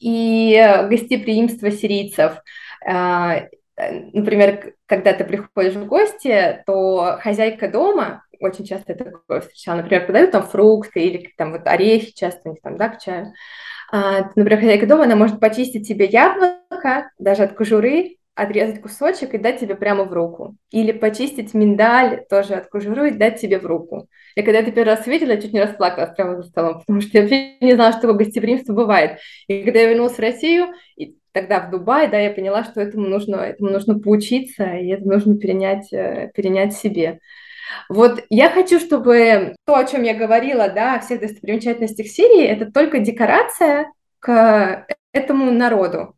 И 0.00 0.58
гостеприимство 0.88 1.70
сирийцев. 1.70 2.42
А, 2.86 3.42
например, 3.76 4.74
когда 4.86 5.12
ты 5.12 5.24
приходишь 5.24 5.74
в 5.74 5.86
гости, 5.86 6.62
то 6.66 7.18
хозяйка 7.22 7.68
дома, 7.68 8.24
очень 8.40 8.64
часто 8.64 8.92
это 8.92 9.04
такое 9.04 9.40
встречала, 9.40 9.76
например, 9.76 10.06
подают 10.06 10.30
там 10.30 10.42
фрукты 10.42 11.00
или 11.00 11.30
там 11.36 11.52
вот 11.52 11.66
орехи 11.66 12.12
часто 12.14 12.48
у 12.48 12.52
них 12.52 12.62
там, 12.62 12.76
да, 12.76 12.88
к 12.88 13.00
чаю. 13.00 13.32
А, 13.92 14.30
например, 14.34 14.60
хозяйка 14.60 14.86
дома, 14.86 15.04
она 15.04 15.16
может 15.16 15.40
почистить 15.40 15.86
тебе 15.86 16.06
яблоко, 16.06 17.10
даже 17.18 17.42
от 17.42 17.54
кожуры, 17.54 18.16
отрезать 18.34 18.80
кусочек 18.80 19.34
и 19.34 19.38
дать 19.38 19.60
тебе 19.60 19.74
прямо 19.74 20.04
в 20.04 20.12
руку. 20.12 20.56
Или 20.70 20.92
почистить 20.92 21.54
миндаль 21.54 22.24
тоже 22.28 22.54
от 22.54 22.68
кожуры 22.68 23.10
и 23.10 23.14
дать 23.14 23.40
тебе 23.40 23.58
в 23.58 23.66
руку. 23.66 24.08
И 24.34 24.42
когда 24.42 24.58
я 24.58 24.62
это 24.62 24.72
первый 24.72 24.94
раз 24.94 25.06
видела, 25.06 25.30
я 25.32 25.40
чуть 25.40 25.52
не 25.52 25.60
расплакалась 25.60 26.14
прямо 26.14 26.36
за 26.36 26.44
столом, 26.44 26.78
потому 26.86 27.00
что 27.00 27.10
я 27.18 27.22
вообще 27.22 27.58
не 27.60 27.74
знала, 27.74 27.92
что 27.92 28.02
такое 28.02 28.24
гостеприимство 28.24 28.72
бывает. 28.72 29.18
И 29.46 29.62
когда 29.62 29.80
я 29.80 29.88
вернулась 29.88 30.16
в 30.16 30.20
Россию, 30.20 30.68
и 30.96 31.16
тогда 31.32 31.60
в 31.60 31.70
Дубае, 31.70 32.08
да, 32.08 32.18
я 32.18 32.30
поняла, 32.30 32.64
что 32.64 32.80
этому 32.80 33.06
нужно, 33.06 33.36
этому 33.36 33.70
нужно 33.70 33.98
поучиться, 33.98 34.64
и 34.74 34.88
это 34.88 35.06
нужно 35.06 35.36
перенять, 35.36 35.92
э, 35.92 36.30
перенять 36.34 36.74
себе. 36.74 37.20
Вот 37.88 38.24
я 38.30 38.50
хочу, 38.50 38.80
чтобы 38.80 39.54
то, 39.64 39.76
о 39.76 39.84
чем 39.84 40.02
я 40.02 40.14
говорила, 40.14 40.68
да, 40.68 40.96
о 40.96 41.00
всех 41.00 41.20
достопримечательностях 41.20 42.06
Сирии, 42.06 42.44
это 42.44 42.70
только 42.70 42.98
декорация 42.98 43.92
к 44.18 44.86
этому 45.12 45.50
народу. 45.50 46.14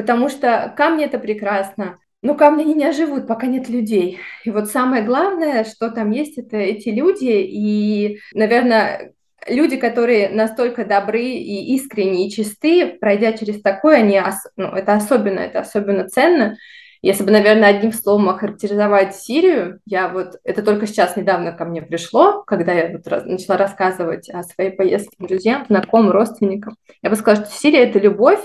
Потому 0.00 0.30
что 0.30 0.72
камни 0.78 1.04
это 1.04 1.18
прекрасно, 1.18 1.98
но 2.22 2.34
камни 2.34 2.64
не 2.64 2.86
оживут, 2.86 3.26
пока 3.26 3.46
нет 3.46 3.68
людей. 3.68 4.18
И 4.46 4.50
вот 4.50 4.70
самое 4.70 5.02
главное, 5.02 5.62
что 5.64 5.90
там 5.90 6.10
есть, 6.10 6.38
это 6.38 6.56
эти 6.56 6.88
люди. 6.88 7.28
И, 7.28 8.18
наверное, 8.32 9.12
люди, 9.46 9.76
которые 9.76 10.30
настолько 10.30 10.86
добры 10.86 11.20
и 11.20 11.74
искренние 11.74 12.28
и 12.28 12.30
чисты, 12.30 12.96
пройдя 12.98 13.34
через 13.34 13.60
такое, 13.60 13.98
они, 13.98 14.22
ну, 14.56 14.68
это 14.68 14.94
особенно, 14.94 15.40
это 15.40 15.60
особенно 15.60 16.08
ценно. 16.08 16.56
Если 17.02 17.22
бы, 17.22 17.30
наверное, 17.30 17.68
одним 17.68 17.92
словом 17.92 18.30
охарактеризовать 18.30 19.14
Сирию, 19.14 19.80
я 19.84 20.08
вот, 20.08 20.36
это 20.44 20.62
только 20.62 20.86
сейчас 20.86 21.14
недавно 21.14 21.52
ко 21.52 21.66
мне 21.66 21.82
пришло, 21.82 22.42
когда 22.42 22.72
я 22.72 22.88
вот 22.88 23.06
раз, 23.06 23.26
начала 23.26 23.58
рассказывать 23.58 24.30
о 24.30 24.42
своей 24.44 24.70
поездке 24.70 25.14
друзьям, 25.18 25.66
знакомым, 25.68 26.10
родственникам. 26.10 26.76
Я 27.02 27.10
бы 27.10 27.16
сказала, 27.16 27.44
что 27.44 27.54
Сирия– 27.54 27.84
это 27.84 27.98
любовь, 27.98 28.40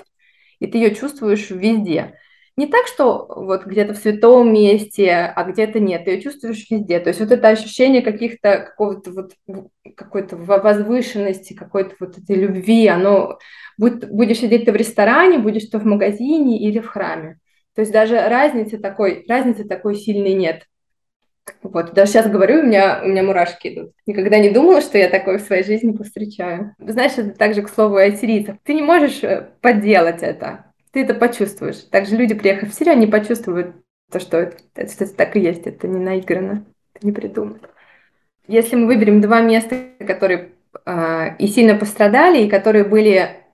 и 0.60 0.68
ты 0.68 0.78
ее 0.78 0.96
чувствуешь 0.96 1.50
везде. 1.50 2.18
Не 2.58 2.68
так, 2.68 2.88
что 2.88 3.26
вот 3.28 3.66
где-то 3.66 3.94
в 3.94 3.98
святом 3.98 4.54
месте, 4.54 5.12
а 5.12 5.44
где-то 5.44 5.82
нет, 5.82 6.06
ты 6.06 6.12
ее 6.12 6.22
чувствуешь 6.22 6.66
везде. 6.70 7.00
То 7.02 7.10
есть 7.10 7.20
вот 7.20 7.32
это 7.32 7.50
ощущение 7.50 8.02
каких-то, 8.02 8.60
какого-то 8.60 9.12
вот, 9.12 9.34
какой-то 9.98 10.38
возвышенности, 10.38 11.54
какой-то 11.54 11.96
вот 12.00 12.18
этой 12.18 12.38
любви, 12.38 12.88
оно, 12.88 13.40
будь, 13.78 14.06
будешь 14.06 14.40
сидеть 14.40 14.66
ты 14.66 14.72
в 14.72 14.76
ресторане, 14.78 15.40
будешь 15.40 15.68
ты 15.68 15.80
в 15.80 15.86
магазине 15.86 16.58
или 16.58 16.80
в 16.80 16.88
храме. 16.88 17.40
То 17.76 17.82
есть 17.82 17.92
даже 17.92 18.16
разницы 18.16 18.78
такой, 18.78 19.26
разницы 19.28 19.66
такой 19.66 19.96
сильной 19.96 20.34
нет. 20.34 20.64
Вот, 21.62 21.94
даже 21.94 22.12
сейчас 22.12 22.30
говорю, 22.30 22.60
у 22.60 22.64
меня, 22.64 23.02
у 23.04 23.08
меня 23.08 23.24
мурашки 23.24 23.68
идут. 23.68 23.92
Никогда 24.06 24.40
не 24.40 24.50
думала, 24.50 24.82
что 24.82 24.98
я 24.98 25.10
такое 25.10 25.38
в 25.38 25.42
своей 25.42 25.64
жизни 25.64 25.92
повстречаю. 25.92 26.76
Знаешь, 26.80 27.14
это 27.18 27.32
также, 27.32 27.62
к 27.62 27.70
слову, 27.70 27.98
о 27.98 28.12
сирийцах. 28.12 28.58
Ты 28.64 28.74
не 28.74 28.82
можешь 28.82 29.24
э, 29.24 29.50
подделать 29.62 30.24
это. 30.24 30.66
Ты 30.92 31.04
это 31.04 31.14
почувствуешь. 31.14 31.78
Также 31.92 32.16
люди, 32.16 32.34
приехав 32.34 32.70
в 32.70 32.74
Сирию, 32.74 32.94
они 32.94 33.08
почувствуют 33.08 33.76
то, 34.12 34.20
что 34.20 34.38
это, 34.38 34.58
это, 34.76 35.04
это 35.04 35.16
так 35.16 35.36
и 35.36 35.40
есть. 35.40 35.68
Это 35.68 35.88
не 35.88 36.00
наиграно, 36.00 36.66
это 36.96 37.06
не 37.06 37.12
придумано. 37.12 37.60
Если 38.48 38.76
мы 38.76 38.88
выберем 38.88 39.22
два 39.22 39.42
места, 39.42 39.76
которые 40.00 40.52
э, 40.86 41.36
и 41.38 41.48
сильно 41.48 41.76
пострадали, 41.76 42.44
и 42.44 42.50
которые 42.50 42.86
были 42.86 43.45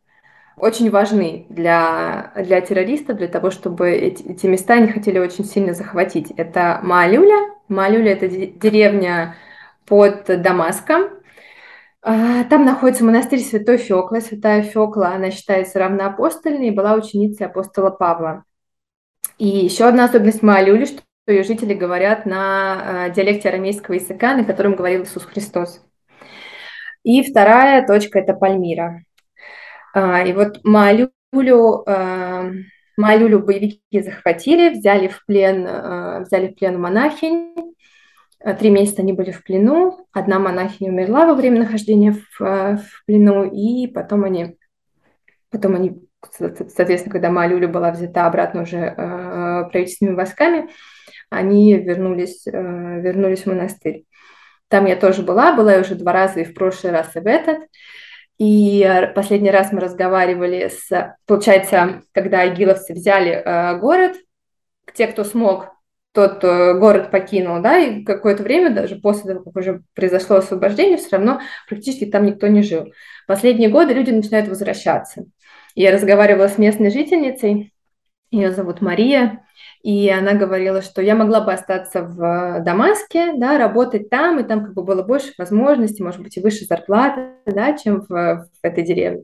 очень 0.62 0.92
важны 0.92 1.48
для, 1.50 2.32
для 2.36 2.62
террористов, 2.62 3.18
для 3.18 3.28
того, 3.28 3.50
чтобы 3.50 3.90
эти, 3.92 4.22
эти 4.24 4.46
места 4.46 4.76
они 4.76 4.90
хотели 4.90 5.18
очень 5.18 5.44
сильно 5.44 5.74
захватить. 5.74 6.32
Это 6.38 6.80
Маалюля. 6.84 7.50
Маалюля– 7.68 8.12
это 8.14 8.28
деревня 8.28 9.36
под 9.88 10.26
Дамаском. 10.26 11.10
А, 12.04 12.44
там 12.44 12.64
находится 12.64 13.04
монастырь 13.04 13.40
Святой 13.40 13.78
Феклы. 13.78 14.22
Святая 14.22 14.62
Фекла, 14.62 15.16
она 15.16 15.32
считается 15.32 15.80
равноапостольной 15.80 16.68
и 16.68 16.72
была 16.72 16.94
ученицей 16.94 17.48
апостола 17.48 17.90
Павла. 17.90 18.44
И 19.40 19.48
еще 19.48 19.86
одна 19.86 20.06
особенность 20.06 20.44
Маалюли, 20.44 20.86
что 20.86 21.02
ее 21.26 21.42
жители 21.42 21.74
говорят 21.74 22.28
на 22.28 23.06
а, 23.06 23.10
диалекте 23.10 23.50
арамейского 23.50 23.96
языка, 23.96 24.36
на 24.36 24.46
котором 24.46 24.76
говорил 24.76 25.04
Иисус 25.04 25.26
Христос. 25.26 25.84
И 27.02 27.24
вторая 27.24 27.86
точка– 27.88 28.20
это 28.22 28.36
Пальмира. 28.36 29.04
А, 29.94 30.24
и 30.24 30.34
вот 30.34 30.64
Малюлю, 30.64 31.84
а, 31.86 32.52
Малюлю 32.98 33.40
боевики 33.40 34.02
захватили, 34.02 34.70
взяли 34.70 35.08
в 35.08 35.26
плен, 35.26 35.66
а, 35.68 36.20
взяли 36.22 36.50
в 36.50 36.56
плен 36.56 36.80
монахинь. 36.80 37.76
Три 38.60 38.72
месяца 38.72 39.02
они 39.02 39.14
были 39.14 39.32
в 39.32 39.44
плену. 39.44 40.08
Одна 40.12 40.40
монахиня 40.40 40.92
умерла 40.92 41.28
во 41.28 41.36
время 41.36 41.60
нахождения 41.60 42.14
в, 42.14 42.40
в 42.40 43.06
плену, 43.06 43.44
и 43.44 43.86
потом 43.88 44.24
они, 44.24 44.58
потом 45.52 45.76
они, 45.76 46.02
соответственно, 46.32 47.14
когда 47.14 47.30
Малюля 47.30 47.68
была 47.68 47.92
взята 47.92 48.26
обратно 48.26 48.64
уже 48.64 48.96
правительственными 49.72 50.16
войсками, 50.16 50.70
они 51.30 51.78
вернулись, 51.78 52.48
вернулись 52.48 53.44
в 53.44 53.46
монастырь. 53.46 54.06
Там 54.70 54.88
я 54.88 54.96
тоже 54.96 55.22
была, 55.22 55.54
была 55.54 55.74
я 55.74 55.82
уже 55.82 55.94
два 55.94 56.12
раза 56.12 56.40
и 56.40 56.46
в 56.46 56.56
прошлый 56.56 56.94
раз, 56.94 57.16
и 57.16 57.20
в 57.20 57.28
этот. 57.28 57.60
И 58.38 58.82
э, 58.82 59.08
последний 59.14 59.52
раз 59.52 59.72
мы 59.72 59.80
разговаривали 59.80 60.70
с, 60.70 61.16
получается, 61.26 62.02
когда 62.12 62.42
агиловцы 62.42 62.94
взяли 62.94 63.32
э, 63.32 63.78
город, 63.80 64.18
те, 64.94 65.08
кто 65.08 65.24
смог, 65.24 65.70
тот 66.14 66.44
э, 66.44 66.74
город 66.78 67.12
покинул, 67.12 67.62
да, 67.62 67.78
и 67.78 68.04
какое-то 68.04 68.44
время, 68.44 68.74
даже 68.74 68.96
после 68.96 69.32
того, 69.32 69.44
как 69.44 69.56
уже 69.56 69.84
произошло 69.94 70.38
освобождение, 70.38 70.98
все 70.98 71.18
равно 71.18 71.42
практически 71.70 72.06
там 72.06 72.26
никто 72.26 72.48
не 72.48 72.64
жил. 72.64 72.92
Последние 73.28 73.70
годы 73.70 73.94
люди 73.94 74.12
начинают 74.12 74.50
возвращаться. 74.50 75.26
Я 75.76 75.92
разговаривала 75.92 76.48
с 76.48 76.58
местной 76.58 76.92
жительницей, 76.92 77.74
ее 78.30 78.52
зовут 78.52 78.82
Мария, 78.82 79.46
и 79.84 80.10
она 80.10 80.34
говорила, 80.34 80.82
что 80.82 81.02
я 81.02 81.16
могла 81.16 81.42
бы 81.42 81.54
остаться 81.54 82.04
в 82.04 82.62
Дамаске, 82.64 83.34
да, 83.36 83.58
работать 83.58 84.10
там, 84.10 84.40
и 84.40 84.44
там 84.44 84.64
как 84.66 84.74
бы 84.74 84.84
было 84.84 85.04
больше 85.04 85.34
возможностей, 85.38 86.04
может 86.04 86.22
быть, 86.22 86.38
и 86.38 86.42
выше 86.42 86.66
зарплата, 86.66 87.32
да, 87.46 87.78
чем 87.78 88.02
в, 88.02 88.08
в 88.08 88.48
этой 88.62 88.84
деревне. 88.84 89.24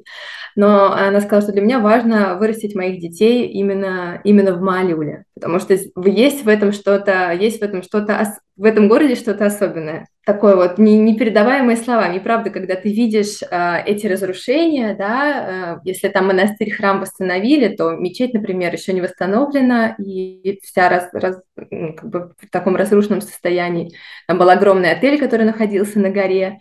Но 0.56 0.92
она 0.92 1.22
сказала, 1.22 1.42
что 1.42 1.52
для 1.52 1.62
меня 1.62 1.80
важно 1.80 2.36
вырастить 2.36 2.76
моих 2.76 3.00
детей 3.00 3.48
именно, 3.48 4.20
именно 4.24 4.54
в 4.54 4.62
Малиуле, 4.62 5.26
потому 5.36 5.60
что 5.60 5.78
есть 6.06 6.44
в 6.44 6.48
этом 6.48 6.72
что-то, 6.72 7.32
есть 7.32 7.60
в 7.60 7.64
этом 7.64 7.84
что-то, 7.84 8.20
в 8.58 8.64
этом 8.64 8.88
городе 8.88 9.16
что-то 9.16 9.46
особенное 9.46 10.08
такое 10.28 10.58
вот 10.58 10.78
не, 10.78 10.98
непередаваемые 10.98 11.78
словами. 11.78 12.18
И 12.18 12.20
правда, 12.20 12.50
когда 12.50 12.76
ты 12.76 12.92
видишь 12.92 13.42
э, 13.50 13.84
эти 13.86 14.08
разрушения, 14.08 14.94
да, 14.94 15.78
э, 15.78 15.80
если 15.86 16.10
там 16.10 16.28
монастырь, 16.28 16.70
храм 16.70 17.00
восстановили, 17.00 17.74
то 17.74 17.92
мечеть, 17.92 18.34
например, 18.34 18.74
еще 18.74 18.92
не 18.92 19.00
восстановлена, 19.00 19.96
и 19.98 20.60
вся 20.62 20.90
раз, 20.90 21.08
раз, 21.14 21.42
ну, 21.72 21.94
как 21.94 22.10
бы 22.10 22.34
в 22.38 22.50
таком 22.52 22.76
разрушенном 22.76 23.22
состоянии. 23.22 23.94
Там 24.28 24.38
был 24.38 24.50
огромный 24.50 24.92
отель, 24.92 25.18
который 25.18 25.46
находился 25.46 25.98
на 25.98 26.10
горе, 26.10 26.60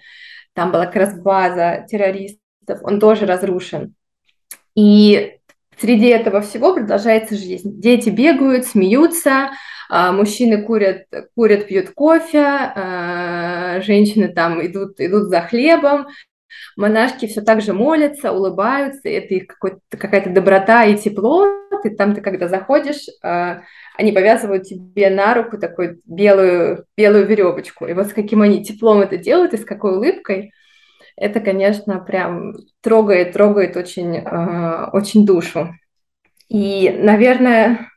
там 0.54 0.70
была 0.70 0.86
как 0.86 0.96
раз 0.96 1.20
база 1.20 1.84
террористов, 1.90 2.78
он 2.82 3.00
тоже 3.00 3.26
разрушен. 3.26 3.96
И 4.76 5.38
среди 5.76 6.06
этого 6.06 6.40
всего 6.40 6.72
продолжается 6.72 7.34
жизнь. 7.34 7.80
Дети 7.80 8.10
бегают, 8.10 8.64
смеются, 8.64 9.50
мужчины 9.90 10.62
курят, 10.62 11.06
курят, 11.34 11.66
пьют 11.66 11.90
кофе, 11.90 12.42
а, 12.42 13.80
женщины 13.82 14.28
там 14.28 14.64
идут, 14.64 15.00
идут 15.00 15.28
за 15.28 15.42
хлебом, 15.42 16.08
монашки 16.76 17.26
все 17.26 17.40
так 17.40 17.60
же 17.60 17.72
молятся, 17.72 18.32
улыбаются, 18.32 19.08
это 19.08 19.34
их 19.34 19.46
какая-то 19.90 20.30
доброта 20.30 20.84
и 20.84 20.96
тепло, 20.96 21.46
ты 21.82 21.90
там 21.90 22.14
ты 22.14 22.20
когда 22.20 22.48
заходишь, 22.48 23.06
а, 23.22 23.62
они 23.96 24.12
повязывают 24.12 24.64
тебе 24.64 25.10
на 25.10 25.34
руку 25.34 25.58
такую 25.58 26.00
белую, 26.04 26.84
белую 26.96 27.26
веревочку, 27.26 27.86
и 27.86 27.92
вот 27.92 28.08
с 28.08 28.12
каким 28.12 28.42
они 28.42 28.64
теплом 28.64 29.00
это 29.00 29.16
делают 29.16 29.54
и 29.54 29.58
с 29.58 29.64
какой 29.64 29.96
улыбкой, 29.96 30.52
это, 31.16 31.40
конечно, 31.40 31.98
прям 31.98 32.52
трогает, 32.82 33.32
трогает 33.32 33.74
очень, 33.76 34.18
очень 34.92 35.24
душу. 35.24 35.74
И, 36.48 36.90
наверное, 36.90 37.88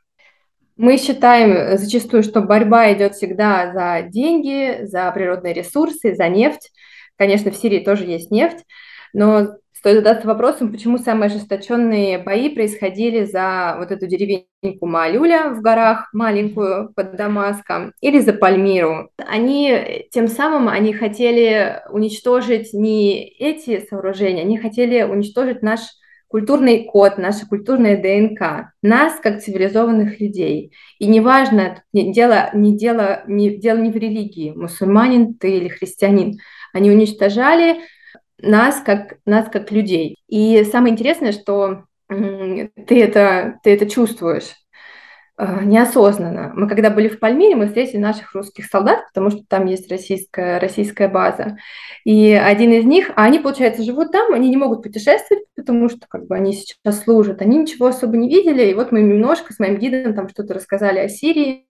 мы 0.79 0.97
считаем 0.97 1.77
зачастую, 1.77 2.23
что 2.23 2.39
борьба 2.39 2.93
идет 2.93 3.13
всегда 3.13 3.73
за 3.73 4.07
деньги, 4.07 4.85
за 4.85 5.11
природные 5.11 5.53
ресурсы, 5.53 6.15
за 6.15 6.29
нефть. 6.29 6.71
Конечно, 7.17 7.51
в 7.51 7.55
Сирии 7.57 7.79
тоже 7.79 8.05
есть 8.05 8.31
нефть, 8.31 8.63
но 9.11 9.57
стоит 9.73 9.97
задаться 9.97 10.25
вопросом, 10.25 10.71
почему 10.71 10.97
самые 10.97 11.27
ожесточенные 11.27 12.17
бои 12.17 12.47
происходили 12.47 13.25
за 13.25 13.75
вот 13.77 13.91
эту 13.91 14.07
деревеньку 14.07 14.85
Малюля 14.85 15.49
в 15.49 15.61
горах, 15.61 16.07
маленькую 16.13 16.93
под 16.93 17.17
Дамаском, 17.17 17.91
или 17.99 18.19
за 18.19 18.31
Пальмиру. 18.31 19.09
Они 19.17 20.07
тем 20.11 20.29
самым 20.29 20.69
они 20.69 20.93
хотели 20.93 21.81
уничтожить 21.89 22.71
не 22.71 23.21
эти 23.21 23.85
сооружения, 23.85 24.43
они 24.43 24.57
хотели 24.57 25.03
уничтожить 25.03 25.61
наш 25.61 25.81
культурный 26.29 26.85
код, 26.85 27.17
наша 27.17 27.45
культурная 27.45 27.97
ДНК, 27.97 28.71
нас 28.81 29.19
как 29.19 29.41
цивилизованных 29.41 30.21
людей. 30.21 30.73
И 30.99 31.07
неважно, 31.07 31.83
дело 31.91 32.49
не, 32.53 32.77
дело, 32.77 33.23
не, 33.27 33.57
дело 33.57 33.77
не 33.79 33.91
в 33.91 33.95
религии, 33.95 34.53
мусульманин 34.55 35.33
ты 35.33 35.57
или 35.57 35.67
христианин, 35.67 36.37
они 36.71 36.91
уничтожали 36.91 37.81
нас 38.37 38.81
как, 38.85 39.17
нас 39.25 39.49
как 39.49 39.71
людей. 39.71 40.17
И 40.27 40.63
самое 40.63 40.93
интересное, 40.93 41.33
что 41.33 41.83
ты 42.07 43.03
это, 43.03 43.59
ты 43.63 43.73
это 43.73 43.89
чувствуешь 43.89 44.55
неосознанно. 45.39 46.52
Мы 46.54 46.67
когда 46.67 46.89
были 46.89 47.08
в 47.08 47.19
Пальмире, 47.19 47.56
мы 47.56 47.67
встретили 47.67 47.97
наших 47.97 48.34
русских 48.34 48.65
солдат, 48.65 49.06
потому 49.08 49.30
что 49.30 49.41
там 49.47 49.65
есть 49.65 49.89
российская, 49.89 50.60
российская 50.60 51.08
база. 51.08 51.58
И 52.04 52.34
один 52.34 52.73
из 52.73 52.84
них, 52.84 53.12
а 53.15 53.23
они, 53.23 53.39
получается, 53.39 53.84
живут 53.84 54.12
там, 54.12 54.34
они 54.34 54.49
не 54.49 54.58
могут 54.58 54.84
путешествовать, 54.84 55.45
потому 55.56 55.88
что 55.89 56.08
как 56.10 56.28
бы 56.28 56.36
они 56.36 56.54
сейчас 56.54 57.04
служат, 57.04 57.41
они 57.41 57.58
ничего 57.58 57.88
особо 57.88 58.17
не 58.17 58.28
видели. 58.28 58.69
И 58.69 58.73
вот 58.73 58.91
мы 58.91 59.02
немножко 59.02 59.54
с 59.54 59.60
моим 59.60 59.78
гидом 59.78 60.13
там 60.13 60.28
что-то 60.28 60.54
рассказали 60.54 60.99
о 60.99 61.08
Сирии, 61.08 61.65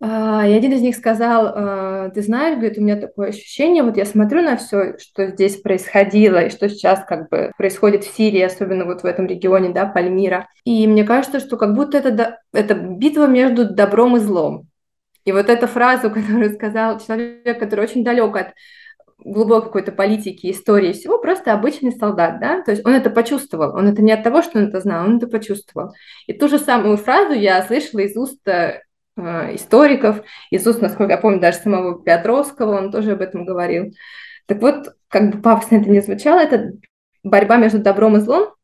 и 0.00 0.52
один 0.52 0.72
из 0.72 0.80
них 0.80 0.94
сказал, 0.96 1.52
«А, 1.54 2.10
ты 2.10 2.22
знаешь, 2.22 2.56
говорит, 2.56 2.78
у 2.78 2.82
меня 2.82 2.96
такое 2.96 3.30
ощущение, 3.30 3.82
вот 3.82 3.96
я 3.96 4.04
смотрю 4.04 4.42
на 4.42 4.56
все, 4.56 4.96
что 4.98 5.26
здесь 5.28 5.60
происходило, 5.60 6.44
и 6.44 6.50
что 6.50 6.68
сейчас 6.68 7.04
как 7.04 7.28
бы 7.28 7.50
происходит 7.58 8.04
в 8.04 8.14
Сирии, 8.14 8.40
особенно 8.42 8.84
вот 8.84 9.02
в 9.02 9.06
этом 9.06 9.26
регионе, 9.26 9.70
да, 9.70 9.86
Пальмира. 9.86 10.48
И 10.64 10.86
мне 10.86 11.04
кажется, 11.04 11.40
что 11.40 11.56
как 11.56 11.74
будто 11.74 11.98
это, 11.98 12.38
это 12.52 12.74
битва 12.74 13.26
между 13.26 13.68
добром 13.68 14.16
и 14.16 14.20
злом. 14.20 14.68
И 15.24 15.32
вот 15.32 15.48
эту 15.48 15.66
фразу, 15.66 16.10
которую 16.14 16.54
сказал 16.54 17.00
человек, 17.00 17.58
который 17.58 17.84
очень 17.84 18.04
далек 18.04 18.36
от 18.36 18.48
глубокой 19.18 19.66
какой-то 19.66 19.90
политики, 19.90 20.52
истории 20.52 20.92
всего, 20.92 21.18
просто 21.18 21.52
обычный 21.52 21.90
солдат, 21.90 22.38
да, 22.38 22.62
то 22.62 22.70
есть 22.70 22.86
он 22.86 22.92
это 22.92 23.10
почувствовал, 23.10 23.74
он 23.74 23.88
это 23.88 24.00
не 24.00 24.12
от 24.12 24.22
того, 24.22 24.42
что 24.42 24.60
он 24.60 24.68
это 24.68 24.80
знал, 24.80 25.06
он 25.06 25.16
это 25.16 25.26
почувствовал. 25.26 25.92
И 26.28 26.32
ту 26.32 26.46
же 26.46 26.60
самую 26.60 26.96
фразу 26.98 27.32
я 27.32 27.60
слышала 27.64 28.00
из 28.00 28.16
уст 28.16 28.38
Э, 28.46 28.80
историков, 29.18 30.22
из 30.50 30.66
уст, 30.66 30.80
насколько 30.80 31.12
я 31.12 31.18
помню, 31.18 31.40
даже 31.40 31.58
самого 31.58 32.02
Петровского, 32.02 32.76
он 32.76 32.92
тоже 32.92 33.12
об 33.12 33.20
этом 33.20 33.44
говорил. 33.44 33.92
Так 34.46 34.60
вот, 34.62 34.94
как 35.08 35.30
бы 35.30 35.42
пафосно 35.42 35.76
это 35.76 35.90
не 35.90 36.00
звучало, 36.00 36.40
это 36.40 36.72
борьба 37.22 37.56
между 37.56 37.78
добром 37.78 38.16
и 38.16 38.20
злом, 38.20 38.54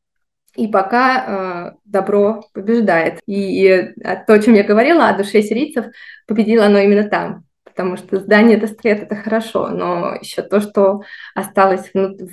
и 0.57 0.69
пока 0.69 1.25
э, 1.27 1.77
добро 1.85 2.45
побеждает. 2.53 3.21
И, 3.27 3.67
и 3.67 3.95
то, 4.27 4.35
о 4.35 4.39
чем 4.39 4.55
я 4.55 4.63
говорила, 4.63 5.09
о 5.09 5.17
душе 5.17 5.43
сирийцев, 5.43 5.87
победило 6.27 6.67
оно 6.67 6.79
именно 6.79 7.09
там. 7.09 7.45
Потому 7.65 7.97
что 7.97 8.21
здание 8.21 8.57
это 8.57 8.69
это 8.89 9.17
хорошо, 9.17 9.69
но 9.69 10.15
еще 10.15 10.43
то, 10.43 10.61
что 10.61 11.03
осталось, 11.35 11.91
внутри, 11.93 12.29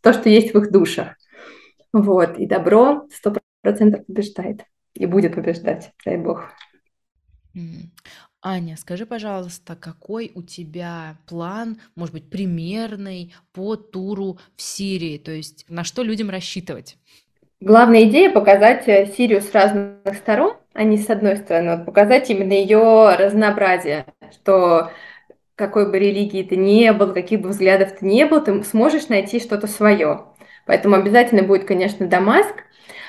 то, 0.00 0.12
что 0.12 0.28
есть 0.28 0.54
в 0.54 0.58
их 0.58 0.70
душах. 0.70 1.16
Вот, 1.92 2.38
и 2.38 2.46
добро 2.46 3.06
сто 3.12 3.34
процентов 3.60 4.06
побеждает 4.06 4.62
и 4.94 5.06
будет 5.06 5.34
побеждать, 5.34 5.92
дай 6.04 6.16
бог. 6.16 6.44
Аня, 8.44 8.76
скажи, 8.76 9.06
пожалуйста, 9.06 9.76
какой 9.76 10.32
у 10.34 10.42
тебя 10.42 11.16
план, 11.28 11.80
может 11.94 12.12
быть, 12.14 12.28
примерный 12.28 13.32
по 13.52 13.76
туру 13.76 14.38
в 14.56 14.62
Сирии? 14.62 15.18
То 15.18 15.30
есть 15.30 15.64
на 15.68 15.84
что 15.84 16.02
людям 16.02 16.28
рассчитывать? 16.28 16.96
Главная 17.60 18.04
идея 18.04 18.32
показать 18.32 18.88
э, 18.88 19.06
Сирию 19.16 19.40
с 19.40 19.52
разных 19.52 20.16
сторон, 20.16 20.56
а 20.72 20.82
не 20.82 20.98
с 20.98 21.08
одной 21.08 21.36
стороны, 21.36 21.76
вот 21.76 21.86
показать 21.86 22.28
именно 22.30 22.52
ее 22.52 23.14
разнообразие, 23.16 24.06
что 24.32 24.90
какой 25.54 25.88
бы 25.88 25.98
религии 26.00 26.42
ты 26.42 26.56
ни 26.56 26.90
был, 26.90 27.12
каких 27.12 27.40
бы 27.40 27.50
взглядов 27.50 27.92
ты 28.00 28.04
ни 28.04 28.24
был, 28.24 28.42
ты 28.42 28.64
сможешь 28.64 29.08
найти 29.08 29.38
что-то 29.38 29.68
свое. 29.68 30.24
Поэтому 30.66 30.96
обязательно 30.96 31.44
будет, 31.44 31.64
конечно, 31.64 32.08
Дамаск, 32.08 32.64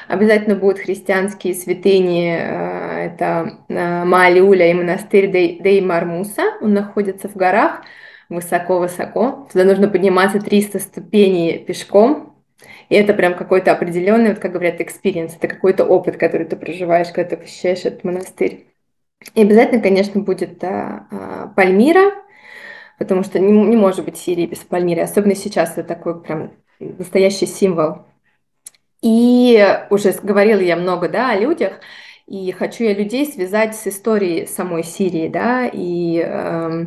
Обязательно 0.08 0.56
будут 0.56 0.80
христианские 0.80 1.54
святыни, 1.54 2.36
э, 2.36 3.06
это 3.08 3.60
э, 3.70 4.04
Маалиуля 4.06 4.70
и 4.70 4.74
монастырь 4.74 5.32
Дей 5.32 5.82
Мармуса, 5.82 6.44
он 6.62 6.74
находится 6.74 7.30
в 7.30 7.36
горах, 7.36 7.82
высоко-высоко. 8.30 9.48
Туда 9.52 9.64
нужно 9.64 9.88
подниматься 9.88 10.40
300 10.40 10.80
ступеней 10.80 11.60
пешком, 11.60 12.36
и 12.90 12.96
это 12.96 13.14
прям 13.14 13.36
какой-то 13.36 13.72
определенный, 13.72 14.30
вот 14.30 14.40
как 14.40 14.52
говорят, 14.52 14.82
experience, 14.82 15.34
это 15.38 15.48
какой-то 15.48 15.86
опыт, 15.86 16.18
который 16.18 16.46
ты 16.46 16.56
проживаешь, 16.56 17.08
когда 17.08 17.32
ты 17.32 17.38
посещаешь 17.38 17.86
этот 17.86 18.04
монастырь. 18.04 18.68
И 19.36 19.42
обязательно, 19.42 19.82
конечно, 19.82 20.22
будет 20.22 20.64
а, 20.64 21.08
а, 21.10 21.48
Пальмира, 21.56 22.14
потому 23.00 23.24
что 23.24 23.40
не, 23.40 23.52
не 23.52 23.78
может 23.78 24.04
быть 24.04 24.18
Сирии 24.18 24.46
без 24.46 24.60
Пальмиры, 24.60 25.02
особенно 25.02 25.36
сейчас 25.36 25.74
это 25.78 25.84
такой 25.84 26.22
прям 26.22 26.52
настоящий 26.80 27.46
символ 27.46 28.06
и 29.04 29.86
уже 29.90 30.14
говорила 30.24 30.62
я 30.62 30.78
много 30.78 31.10
да, 31.10 31.32
о 31.32 31.36
людях, 31.36 31.82
и 32.26 32.52
хочу 32.54 32.86
я 32.86 32.94
людей 32.94 33.26
связать 33.26 33.76
с 33.76 33.86
историей 33.86 34.46
самой 34.46 34.84
Сирии, 34.84 35.28
да, 35.28 35.68
и 35.72 36.24
э, 36.26 36.86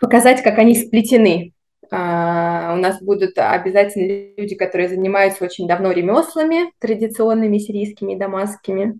показать, 0.00 0.42
как 0.42 0.58
они 0.58 0.74
сплетены. 0.74 1.52
Uh, 1.90 2.72
у 2.72 2.76
нас 2.76 3.02
будут 3.02 3.36
обязательно 3.36 4.32
люди, 4.38 4.54
которые 4.54 4.88
занимаются 4.88 5.44
очень 5.44 5.68
давно 5.68 5.92
ремеслами, 5.92 6.72
традиционными 6.78 7.58
сирийскими 7.58 8.14
и 8.14 8.18
дамасскими. 8.18 8.98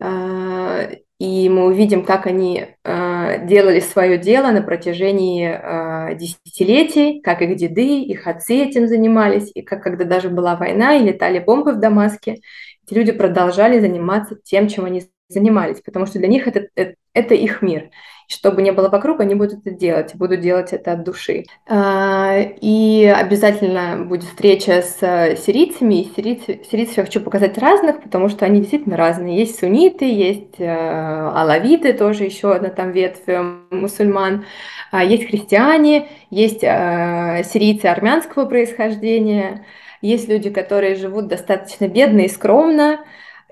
Uh, 0.00 0.98
и 1.22 1.48
мы 1.48 1.66
увидим, 1.66 2.04
как 2.04 2.26
они 2.26 2.66
э, 2.82 3.46
делали 3.46 3.78
свое 3.78 4.18
дело 4.18 4.50
на 4.50 4.60
протяжении 4.60 5.46
э, 5.46 6.16
десятилетий, 6.16 7.20
как 7.20 7.42
их 7.42 7.54
деды, 7.54 8.02
их 8.02 8.26
отцы 8.26 8.56
этим 8.56 8.88
занимались, 8.88 9.48
и 9.54 9.62
как 9.62 9.84
когда 9.84 10.04
даже 10.04 10.30
была 10.30 10.56
война 10.56 10.96
и 10.96 11.04
летали 11.04 11.38
бомбы 11.38 11.74
в 11.74 11.78
Дамаске, 11.78 12.40
эти 12.84 12.94
люди 12.94 13.12
продолжали 13.12 13.78
заниматься 13.78 14.36
тем, 14.42 14.66
чем 14.66 14.84
они 14.84 15.04
занимались, 15.28 15.80
потому 15.80 16.06
что 16.06 16.18
для 16.18 16.26
них 16.26 16.48
это, 16.48 16.66
это, 16.74 16.96
это 17.14 17.34
их 17.34 17.62
мир 17.62 17.90
что 18.32 18.50
бы 18.50 18.62
ни 18.62 18.70
было 18.70 18.88
вокруг, 18.88 19.20
они 19.20 19.34
будут 19.34 19.60
это 19.64 19.70
делать, 19.70 20.14
будут 20.14 20.40
делать 20.40 20.72
это 20.72 20.92
от 20.92 21.04
души. 21.04 21.44
А, 21.68 22.38
и 22.40 23.04
обязательно 23.04 24.04
будет 24.04 24.24
встреча 24.24 24.82
с 24.82 24.98
э, 25.02 25.36
сирийцами. 25.36 26.02
И 26.02 26.12
сирийцы, 26.14 26.60
сирийцев 26.70 26.96
я 26.96 27.04
хочу 27.04 27.20
показать 27.20 27.58
разных, 27.58 28.02
потому 28.02 28.28
что 28.28 28.46
они 28.46 28.60
действительно 28.60 28.96
разные. 28.96 29.38
Есть 29.38 29.58
сунниты, 29.58 30.06
есть 30.06 30.58
э, 30.58 30.66
алавиты, 30.66 31.92
тоже 31.92 32.24
еще 32.24 32.52
одна 32.54 32.70
там 32.70 32.92
ветвь 32.92 33.22
э, 33.26 33.42
мусульман. 33.70 34.46
А, 34.90 35.04
есть 35.04 35.26
христиане, 35.28 36.08
есть 36.30 36.60
сирийцы 36.60 37.86
армянского 37.86 38.46
происхождения. 38.46 39.66
Есть 40.00 40.28
люди, 40.28 40.50
которые 40.50 40.96
живут 40.96 41.28
достаточно 41.28 41.86
бедно 41.86 42.20
и 42.20 42.28
скромно. 42.28 43.00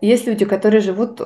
Есть 0.00 0.26
люди, 0.26 0.44
которые 0.44 0.80
живут 0.80 1.20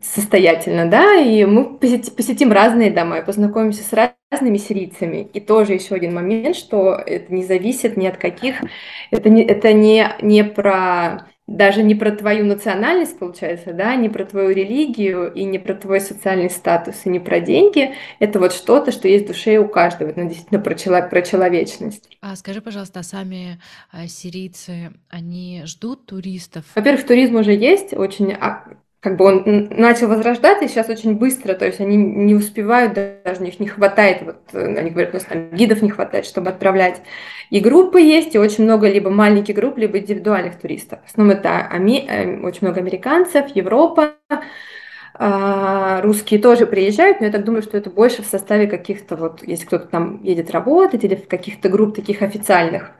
состоятельно, 0.00 0.88
да, 0.88 1.16
и 1.16 1.44
мы 1.44 1.76
посетим 1.78 2.52
разные 2.52 2.90
дома 2.90 3.18
и 3.18 3.24
познакомимся 3.24 3.82
с 3.82 4.14
разными 4.30 4.58
сирийцами. 4.58 5.28
И 5.32 5.40
тоже 5.40 5.74
еще 5.74 5.94
один 5.94 6.14
момент, 6.14 6.56
что 6.56 6.94
это 6.94 7.32
не 7.32 7.44
зависит 7.44 7.96
ни 7.96 8.06
от 8.06 8.16
каких, 8.16 8.56
это 9.10 9.28
не, 9.28 9.42
это 9.42 9.72
не, 9.72 10.08
не 10.22 10.44
про 10.44 11.26
даже 11.50 11.82
не 11.82 11.96
про 11.96 12.12
твою 12.12 12.46
национальность, 12.46 13.18
получается, 13.18 13.72
да, 13.72 13.96
не 13.96 14.08
про 14.08 14.24
твою 14.24 14.50
религию 14.50 15.32
и 15.32 15.42
не 15.42 15.58
про 15.58 15.74
твой 15.74 16.00
социальный 16.00 16.48
статус, 16.48 17.04
и 17.04 17.08
не 17.08 17.18
про 17.18 17.40
деньги. 17.40 17.92
Это 18.20 18.38
вот 18.38 18.52
что-то, 18.52 18.92
что 18.92 19.08
есть 19.08 19.24
в 19.24 19.28
душе 19.28 19.58
у 19.58 19.66
каждого. 19.66 20.10
Это 20.10 20.22
действительно 20.24 20.60
про, 20.60 20.74
чело- 20.74 21.08
про 21.08 21.22
человечность. 21.22 22.08
А 22.22 22.36
скажи, 22.36 22.60
пожалуйста, 22.60 23.00
а 23.00 23.02
сами 23.02 23.60
а, 23.90 24.06
сирийцы, 24.06 24.92
они 25.08 25.62
ждут 25.64 26.06
туристов? 26.06 26.64
Во-первых, 26.76 27.04
туризм 27.04 27.34
уже 27.34 27.52
есть, 27.52 27.94
очень 27.94 28.32
как 29.00 29.16
бы 29.16 29.24
он 29.24 29.68
начал 29.70 30.08
возрождаться 30.08 30.68
сейчас 30.68 30.90
очень 30.90 31.14
быстро, 31.14 31.54
то 31.54 31.64
есть 31.64 31.80
они 31.80 31.96
не 31.96 32.34
успевают, 32.34 32.92
даже 32.92 33.40
у 33.40 33.44
них 33.44 33.58
не 33.58 33.66
хватает, 33.66 34.22
вот 34.22 34.36
э, 34.52 34.76
они 34.76 34.90
говорят, 34.90 35.12
у 35.12 35.16
нас 35.16 35.24
там 35.24 35.50
гидов 35.52 35.80
не 35.80 35.88
хватает, 35.88 36.26
чтобы 36.26 36.50
отправлять. 36.50 37.00
И 37.48 37.60
группы 37.60 38.00
есть, 38.00 38.34
и 38.34 38.38
очень 38.38 38.64
много 38.64 38.88
либо 38.88 39.08
маленьких 39.08 39.54
групп, 39.54 39.78
либо 39.78 39.98
индивидуальных 39.98 40.60
туристов. 40.60 40.98
В 41.06 41.10
основном 41.10 41.38
это 41.38 41.66
ами, 41.70 42.06
э, 42.06 42.40
очень 42.42 42.66
много 42.66 42.80
американцев, 42.80 43.46
Европа, 43.54 44.16
а, 45.14 46.02
русские 46.02 46.38
тоже 46.40 46.66
приезжают, 46.66 47.20
но 47.20 47.26
я 47.26 47.32
так 47.32 47.44
думаю, 47.44 47.62
что 47.62 47.78
это 47.78 47.90
больше 47.90 48.22
в 48.22 48.26
составе 48.26 48.66
каких-то 48.66 49.16
вот, 49.16 49.42
если 49.42 49.64
кто-то 49.66 49.86
там 49.86 50.22
едет 50.22 50.50
работать 50.50 51.04
или 51.04 51.14
в 51.14 51.26
каких-то 51.26 51.68
групп 51.68 51.96
таких 51.96 52.22
официальных. 52.22 52.90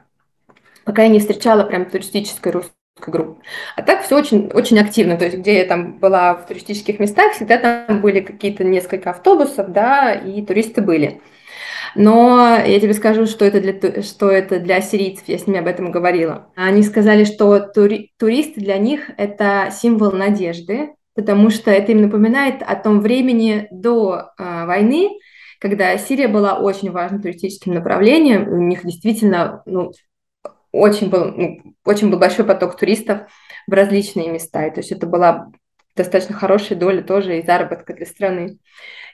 Пока 0.83 1.03
я 1.03 1.09
не 1.09 1.19
встречала 1.19 1.63
прям 1.63 1.85
туристической 1.85 2.51
русской 2.51 2.80
группы. 3.09 3.41
А 3.75 3.81
так 3.81 4.03
все 4.03 4.17
очень, 4.17 4.47
очень 4.53 4.79
активно. 4.79 5.17
То 5.17 5.25
есть, 5.25 5.37
где 5.37 5.59
я 5.59 5.65
там 5.65 5.97
была 5.97 6.35
в 6.35 6.45
туристических 6.45 6.99
местах, 6.99 7.33
всегда 7.33 7.57
там 7.57 8.01
были 8.01 8.19
какие-то 8.19 8.63
несколько 8.63 9.09
автобусов, 9.09 9.71
да, 9.71 10.13
и 10.13 10.41
туристы 10.45 10.81
были. 10.81 11.21
Но 11.95 12.57
я 12.65 12.79
тебе 12.79 12.93
скажу, 12.93 13.25
что 13.25 13.43
это 13.43 13.59
для, 13.59 14.01
что 14.01 14.29
это 14.29 14.59
для 14.59 14.81
сирийцев, 14.81 15.23
я 15.27 15.37
с 15.37 15.47
ними 15.47 15.59
об 15.59 15.67
этом 15.67 15.91
говорила. 15.91 16.47
Они 16.55 16.83
сказали, 16.83 17.23
что 17.25 17.59
тури, 17.59 18.11
туристы 18.17 18.61
для 18.61 18.77
них 18.77 19.09
это 19.17 19.69
символ 19.71 20.11
надежды, 20.11 20.91
потому 21.15 21.49
что 21.49 21.69
это 21.71 21.91
им 21.91 22.01
напоминает 22.01 22.61
о 22.61 22.75
том 22.75 23.01
времени 23.01 23.67
до 23.71 24.31
э, 24.37 24.65
войны, 24.65 25.09
когда 25.59 25.95
Сирия 25.97 26.27
была 26.27 26.57
очень 26.57 26.91
важным 26.91 27.21
туристическим 27.21 27.73
направлением, 27.73 28.47
у 28.47 28.57
них 28.57 28.83
действительно 28.83 29.61
ну, 29.65 29.91
очень, 30.71 31.09
был, 31.09 31.25
ну, 31.25 31.61
очень 31.85 32.09
был 32.09 32.19
большой 32.19 32.45
поток 32.45 32.77
туристов 32.77 33.21
в 33.67 33.73
различные 33.73 34.29
места, 34.29 34.65
и 34.65 34.71
то 34.71 34.79
есть 34.79 34.91
это 34.91 35.07
была 35.07 35.51
достаточно 35.95 36.35
хорошая 36.35 36.77
доля 36.77 37.01
тоже 37.01 37.39
и 37.39 37.45
заработка 37.45 37.93
для 37.93 38.05
страны. 38.05 38.57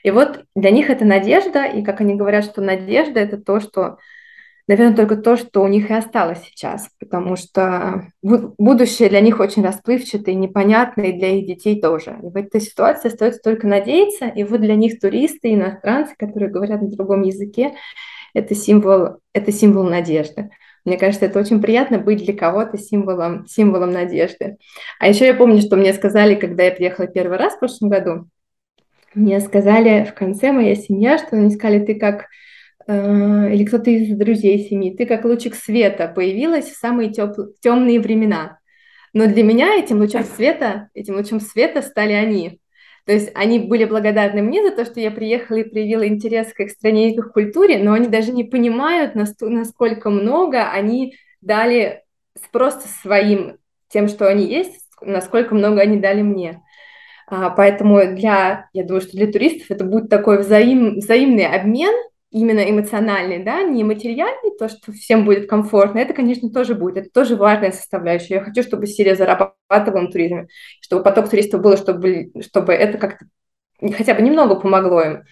И 0.04 0.10
вот 0.10 0.44
для 0.54 0.70
них 0.70 0.90
это 0.90 1.04
надежда, 1.04 1.64
и 1.64 1.82
как 1.82 2.00
они 2.00 2.14
говорят, 2.14 2.44
что 2.44 2.60
надежда– 2.62 3.18
это 3.20 3.36
то, 3.36 3.58
что, 3.58 3.98
наверное, 4.68 4.94
только 4.94 5.16
то, 5.16 5.36
что 5.36 5.62
у 5.62 5.66
них 5.66 5.90
и 5.90 5.94
осталось 5.94 6.42
сейчас, 6.44 6.88
потому 7.00 7.34
что 7.34 8.06
будущее 8.22 9.08
для 9.08 9.20
них 9.20 9.40
очень 9.40 9.64
расплывчатое 9.64 10.34
и 10.34 10.38
непонятное, 10.38 11.06
и 11.06 11.18
для 11.18 11.30
их 11.36 11.46
детей 11.46 11.80
тоже. 11.80 12.16
И 12.22 12.26
в 12.26 12.36
этой 12.36 12.60
ситуации 12.60 13.08
остается 13.08 13.40
только 13.42 13.66
надеяться, 13.66 14.26
и 14.26 14.44
вот 14.44 14.60
для 14.60 14.76
них 14.76 15.00
туристы, 15.00 15.52
иностранцы, 15.52 16.14
которые 16.16 16.50
говорят 16.50 16.80
на 16.80 16.88
другом 16.88 17.22
языке, 17.22 17.74
это 18.34 18.54
символ, 18.54 19.16
это 19.32 19.50
символ 19.50 19.84
надежды. 19.84 20.50
Мне 20.84 20.96
кажется, 20.96 21.26
это 21.26 21.38
очень 21.38 21.60
приятно 21.60 21.98
быть 21.98 22.24
для 22.24 22.34
кого-то 22.34 22.78
символом, 22.78 23.46
символом 23.46 23.90
надежды. 23.90 24.56
А 24.98 25.08
еще 25.08 25.26
я 25.26 25.34
помню, 25.34 25.60
что 25.60 25.76
мне 25.76 25.92
сказали, 25.92 26.34
когда 26.34 26.64
я 26.64 26.70
приехала 26.70 27.06
первый 27.06 27.38
раз 27.38 27.54
в 27.54 27.58
прошлом 27.58 27.90
году, 27.90 28.28
мне 29.14 29.40
сказали 29.40 30.04
в 30.04 30.14
конце 30.14 30.52
моя 30.52 30.74
семья, 30.76 31.18
что 31.18 31.36
они 31.36 31.50
сказали, 31.50 31.84
ты 31.84 31.94
как 31.94 32.26
э, 32.86 33.52
или 33.52 33.64
кто-то 33.64 33.90
из 33.90 34.16
друзей 34.16 34.68
семьи, 34.68 34.94
ты 34.96 35.06
как 35.06 35.24
лучик 35.24 35.54
света 35.54 36.08
появилась 36.08 36.66
в 36.66 36.78
самые 36.78 37.10
теп 37.10 37.34
темные 37.60 38.00
времена. 38.00 38.58
Но 39.12 39.26
для 39.26 39.42
меня 39.42 39.74
этим 39.74 39.98
лучом 39.98 40.24
света, 40.24 40.88
этим 40.94 41.16
лучом 41.16 41.40
света 41.40 41.82
стали 41.82 42.12
они. 42.12 42.60
То 43.08 43.14
есть 43.14 43.30
они 43.34 43.58
были 43.58 43.86
благодарны 43.86 44.42
мне 44.42 44.62
за 44.62 44.70
то, 44.70 44.84
что 44.84 45.00
я 45.00 45.10
приехала 45.10 45.56
и 45.56 45.64
проявила 45.64 46.06
интерес 46.06 46.52
к 46.52 46.60
их 46.60 46.70
стране 46.70 47.10
и 47.10 47.16
к 47.16 47.20
их 47.20 47.32
культуре, 47.32 47.78
но 47.78 47.94
они 47.94 48.06
даже 48.06 48.32
не 48.32 48.44
понимают, 48.44 49.14
насколько 49.14 50.10
много 50.10 50.70
они 50.70 51.16
дали 51.40 52.04
просто 52.52 52.86
своим, 52.86 53.56
тем, 53.88 54.08
что 54.08 54.28
они 54.28 54.44
есть, 54.44 54.84
насколько 55.00 55.54
много 55.54 55.80
они 55.80 55.96
дали 55.96 56.20
мне. 56.20 56.62
А, 57.26 57.48
поэтому 57.48 58.14
для, 58.14 58.68
я 58.74 58.84
думаю, 58.84 59.00
что 59.00 59.16
для 59.16 59.32
туристов 59.32 59.70
это 59.70 59.86
будет 59.86 60.10
такой 60.10 60.40
взаим, 60.40 60.96
взаимный 60.96 61.46
обмен, 61.46 61.94
именно 62.30 62.60
эмоциональный, 62.60 63.42
да, 63.42 63.62
не 63.62 63.84
материальный, 63.84 64.56
то, 64.58 64.68
что 64.68 64.92
всем 64.92 65.24
будет 65.24 65.48
комфортно, 65.48 65.98
это, 65.98 66.14
конечно, 66.14 66.50
тоже 66.50 66.74
будет, 66.74 66.96
это 66.96 67.10
тоже 67.10 67.36
важная 67.36 67.72
составляющая. 67.72 68.34
Я 68.36 68.40
хочу, 68.42 68.62
чтобы 68.62 68.86
Сирия 68.86 69.14
зарабатывала 69.14 70.02
на 70.02 70.10
туризме, 70.10 70.48
чтобы 70.80 71.02
поток 71.02 71.30
туристов 71.30 71.62
было, 71.62 71.76
чтобы, 71.76 72.30
чтобы 72.42 72.72
это 72.72 72.98
как-то 72.98 73.26
хотя 73.96 74.14
бы 74.14 74.22
немного 74.22 74.56
помогло 74.56 75.02
им. 75.02 75.22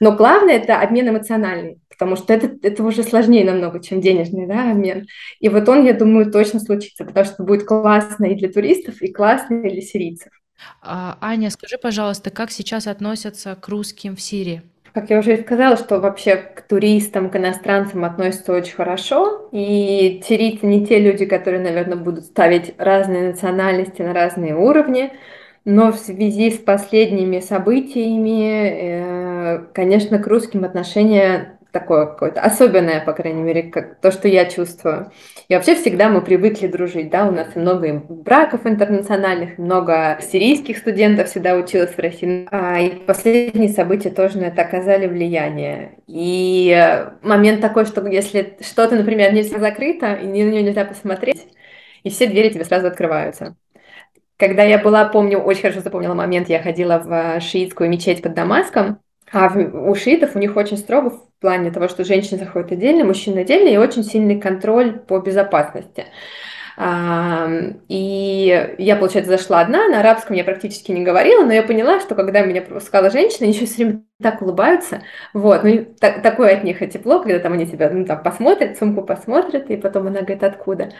Но 0.00 0.16
главное– 0.16 0.54
это 0.56 0.80
обмен 0.80 1.10
эмоциональный, 1.10 1.78
потому 1.90 2.16
что 2.16 2.32
это, 2.32 2.56
это 2.62 2.82
уже 2.82 3.02
сложнее 3.02 3.44
намного, 3.44 3.82
чем 3.82 4.00
денежный 4.00 4.46
да, 4.46 4.70
обмен. 4.70 5.06
И 5.40 5.50
вот 5.50 5.68
он, 5.68 5.84
я 5.84 5.92
думаю, 5.92 6.32
точно 6.32 6.58
случится, 6.58 7.04
потому 7.04 7.26
что 7.26 7.42
будет 7.42 7.66
классно 7.66 8.24
и 8.24 8.34
для 8.34 8.50
туристов, 8.50 9.02
и 9.02 9.12
классно 9.12 9.66
и 9.66 9.70
для 9.70 9.82
сирийцев. 9.82 10.32
А, 10.82 11.18
Аня, 11.20 11.50
скажи, 11.50 11.76
пожалуйста, 11.76 12.30
как 12.30 12.50
сейчас 12.50 12.86
относятся 12.86 13.54
к 13.56 13.68
русским 13.68 14.16
в 14.16 14.20
Сирии? 14.22 14.62
Как 14.92 15.08
я 15.10 15.20
уже 15.20 15.36
сказала, 15.36 15.76
что 15.76 16.00
вообще 16.00 16.36
к 16.36 16.62
туристам, 16.62 17.30
к 17.30 17.36
иностранцам 17.36 18.04
относятся 18.04 18.52
очень 18.52 18.74
хорошо. 18.74 19.48
И 19.52 20.20
сирийцы 20.26 20.66
не 20.66 20.84
те 20.84 20.98
люди, 20.98 21.26
которые, 21.26 21.62
наверное, 21.62 21.96
будут 21.96 22.24
ставить 22.24 22.74
разные 22.76 23.28
национальности 23.28 24.02
на 24.02 24.12
разные 24.12 24.56
уровни. 24.56 25.12
Но 25.64 25.92
в 25.92 25.96
связи 25.96 26.50
с 26.50 26.58
последними 26.58 27.38
событиями, 27.38 28.42
э, 28.42 29.58
конечно, 29.74 30.18
к 30.18 30.26
русским 30.26 30.64
отношения 30.64 31.59
такое 31.72 32.06
какое-то 32.06 32.40
особенное, 32.40 33.00
по 33.00 33.12
крайней 33.12 33.42
мере, 33.42 33.64
как 33.64 34.00
то, 34.00 34.10
что 34.10 34.28
я 34.28 34.44
чувствую. 34.44 35.10
И 35.48 35.54
вообще 35.54 35.74
всегда 35.74 36.08
мы 36.08 36.20
привыкли 36.20 36.66
дружить, 36.66 37.10
да, 37.10 37.26
у 37.26 37.30
нас 37.30 37.54
много 37.54 38.02
браков 38.08 38.66
интернациональных, 38.66 39.58
много 39.58 40.18
сирийских 40.20 40.78
студентов 40.78 41.28
всегда 41.28 41.54
училась 41.54 41.90
в 41.90 41.98
России, 41.98 42.46
а, 42.50 42.80
и 42.80 42.90
последние 42.90 43.68
события 43.68 44.10
тоже 44.10 44.38
на 44.38 44.44
это 44.44 44.62
оказали 44.62 45.06
влияние. 45.06 45.96
И 46.06 46.96
момент 47.22 47.60
такой, 47.60 47.84
что 47.86 48.06
если 48.06 48.56
что-то, 48.60 48.96
например, 48.96 49.32
нельзя 49.32 49.58
закрыто, 49.58 50.14
и 50.14 50.26
на 50.26 50.32
нее 50.32 50.62
нельзя 50.62 50.84
посмотреть, 50.84 51.46
и 52.02 52.10
все 52.10 52.26
двери 52.26 52.50
тебе 52.50 52.64
сразу 52.64 52.86
открываются. 52.86 53.56
Когда 54.36 54.62
я 54.62 54.78
была, 54.78 55.04
помню, 55.04 55.38
очень 55.38 55.62
хорошо 55.62 55.80
запомнила 55.80 56.14
момент, 56.14 56.48
я 56.48 56.62
ходила 56.62 56.98
в 56.98 57.40
шиитскую 57.42 57.90
мечеть 57.90 58.22
под 58.22 58.34
Дамаском, 58.34 58.98
а 59.32 59.52
у 59.54 59.94
шиитов 59.94 60.34
у 60.34 60.38
них 60.38 60.56
очень 60.56 60.78
строго 60.78 61.20
в 61.40 61.42
плане 61.42 61.70
того, 61.70 61.88
что 61.88 62.04
женщины 62.04 62.38
заходят 62.38 62.70
отдельно, 62.70 63.02
мужчины 63.02 63.38
отдельно, 63.38 63.68
и 63.68 63.78
очень 63.78 64.04
сильный 64.04 64.38
контроль 64.38 64.98
по 64.98 65.20
безопасности. 65.20 66.04
И 67.88 68.74
я, 68.78 68.96
получается, 68.96 69.32
зашла 69.32 69.60
одна, 69.60 69.88
на 69.88 70.00
арабском 70.00 70.36
я 70.36 70.44
практически 70.44 70.92
не 70.92 71.02
говорила, 71.02 71.46
но 71.46 71.52
я 71.52 71.62
поняла, 71.62 71.98
что 72.00 72.14
когда 72.14 72.42
меня 72.42 72.60
пропускала 72.60 73.10
женщина, 73.10 73.46
они 73.46 73.54
еще 73.54 73.64
все 73.64 73.84
время 73.84 74.02
так 74.22 74.42
улыбаются, 74.42 75.00
вот, 75.32 75.64
ну, 75.64 75.86
так, 75.98 76.22
такое 76.22 76.58
от 76.58 76.62
них 76.62 76.78
тепло, 76.90 77.20
когда 77.20 77.38
там 77.38 77.54
они 77.54 77.66
тебя, 77.66 77.88
ну, 77.88 78.04
там, 78.04 78.22
посмотрят, 78.22 78.78
сумку 78.78 79.00
посмотрят, 79.02 79.70
и 79.70 79.78
потом 79.78 80.08
она 80.08 80.20
говорит, 80.20 80.44
откуда? 80.44 80.90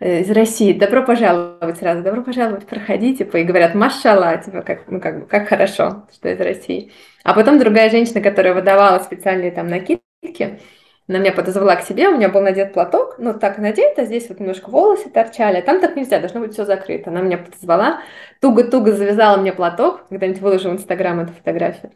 Э, 0.00 0.20
из 0.20 0.30
России, 0.30 0.74
добро 0.74 1.02
пожаловать 1.02 1.78
сразу, 1.78 2.02
добро 2.02 2.22
пожаловать, 2.22 2.66
проходите, 2.66 3.24
типа, 3.24 3.38
и 3.38 3.44
говорят, 3.44 3.74
машалла, 3.74 4.36
типа, 4.36 4.60
как, 4.60 4.82
ну, 4.88 5.00
как, 5.00 5.28
как 5.28 5.48
хорошо, 5.48 6.06
что 6.12 6.28
из 6.28 6.38
России. 6.40 6.92
А 7.28 7.34
потом 7.34 7.58
другая 7.58 7.90
женщина, 7.90 8.22
которая 8.22 8.54
выдавала 8.54 9.00
специальные 9.00 9.50
там 9.50 9.66
накидки, 9.66 10.60
она 11.06 11.18
меня 11.18 11.30
подозвала 11.30 11.76
к 11.76 11.82
себе, 11.82 12.08
у 12.08 12.16
меня 12.16 12.30
был 12.30 12.40
надет 12.40 12.72
платок, 12.72 13.16
ну 13.18 13.38
так 13.38 13.58
надет, 13.58 13.98
а 13.98 14.06
здесь 14.06 14.30
вот 14.30 14.40
немножко 14.40 14.70
волосы 14.70 15.10
торчали, 15.10 15.58
а 15.58 15.62
там 15.62 15.78
так 15.78 15.94
нельзя, 15.94 16.20
должно 16.20 16.40
быть 16.40 16.54
все 16.54 16.64
закрыто. 16.64 17.10
Она 17.10 17.20
меня 17.20 17.36
подозвала, 17.36 18.00
туго-туго 18.40 18.92
завязала 18.92 19.36
мне 19.36 19.52
платок, 19.52 20.08
когда-нибудь 20.08 20.40
выложу 20.40 20.70
в 20.70 20.72
Инстаграм 20.72 21.20
эту 21.20 21.34
фотографию. 21.34 21.92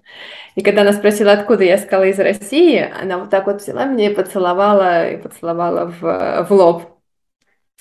И 0.55 0.61
когда 0.61 0.83
она 0.83 0.93
спросила, 0.93 1.33
откуда 1.33 1.65
я 1.65 1.79
сказала 1.79 2.05
из 2.09 2.19
России, 2.19 2.87
она 3.01 3.17
вот 3.17 3.31
так 3.31 3.47
вот 3.47 3.63
взяла 3.63 3.87
меня 3.87 4.11
и 4.11 4.15
поцеловала, 4.15 5.09
и 5.09 5.17
поцеловала 5.17 5.87
в, 5.87 6.47
в 6.47 6.53
лоб. 6.53 6.83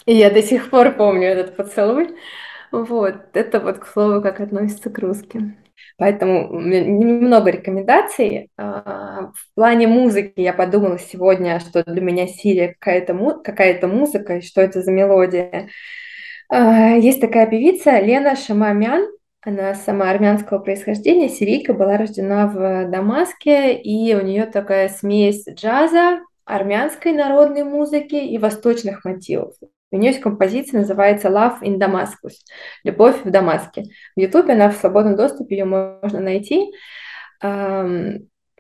И 0.05 0.15
я 0.15 0.31
до 0.31 0.41
сих 0.41 0.69
пор 0.69 0.93
помню 0.93 1.27
этот 1.27 1.57
поцелуй. 1.57 2.15
Вот, 2.71 3.15
это 3.33 3.59
вот, 3.59 3.79
к 3.79 3.87
слову, 3.87 4.21
как 4.21 4.39
относится 4.39 4.89
к 4.89 4.97
русским. 4.99 5.60
Поэтому 5.97 6.59
немного 6.59 7.51
рекомендаций. 7.51 8.49
А, 8.57 9.31
в 9.35 9.55
плане 9.55 9.87
музыки 9.87 10.41
я 10.41 10.53
подумала 10.53 10.97
сегодня, 10.97 11.59
что 11.59 11.83
для 11.83 12.01
меня 12.01 12.27
Сирия 12.27 12.75
какая-то 12.79 13.13
какая 13.43 13.87
музыка, 13.87 14.37
и 14.37 14.41
что 14.41 14.61
это 14.61 14.81
за 14.81 14.91
мелодия. 14.91 15.69
А, 16.49 16.95
есть 16.95 17.21
такая 17.21 17.47
певица 17.47 17.99
Лена 17.99 18.35
Шамамян, 18.35 19.07
она 19.43 19.73
сама 19.73 20.11
армянского 20.11 20.59
происхождения, 20.59 21.27
сирийка, 21.27 21.73
была 21.73 21.97
рождена 21.97 22.47
в 22.47 22.89
Дамаске, 22.91 23.73
и 23.73 24.13
у 24.13 24.21
нее 24.21 24.45
такая 24.45 24.87
смесь 24.87 25.47
джаза, 25.49 26.21
армянской 26.45 27.11
народной 27.11 27.63
музыки 27.63 28.15
и 28.15 28.37
восточных 28.37 29.03
мотивов. 29.03 29.55
У 29.91 29.97
нее 29.97 30.11
есть 30.11 30.21
композиция, 30.21 30.79
называется 30.79 31.27
Love 31.27 31.61
in 31.61 31.77
Damascus, 31.77 32.35
Любовь 32.83 33.23
в 33.23 33.29
Дамаске. 33.29 33.83
В 34.15 34.19
Ютубе 34.19 34.53
она 34.53 34.69
в 34.69 34.75
свободном 34.75 35.15
доступе, 35.15 35.57
ее 35.57 35.65
можно 35.65 36.19
найти. 36.19 36.71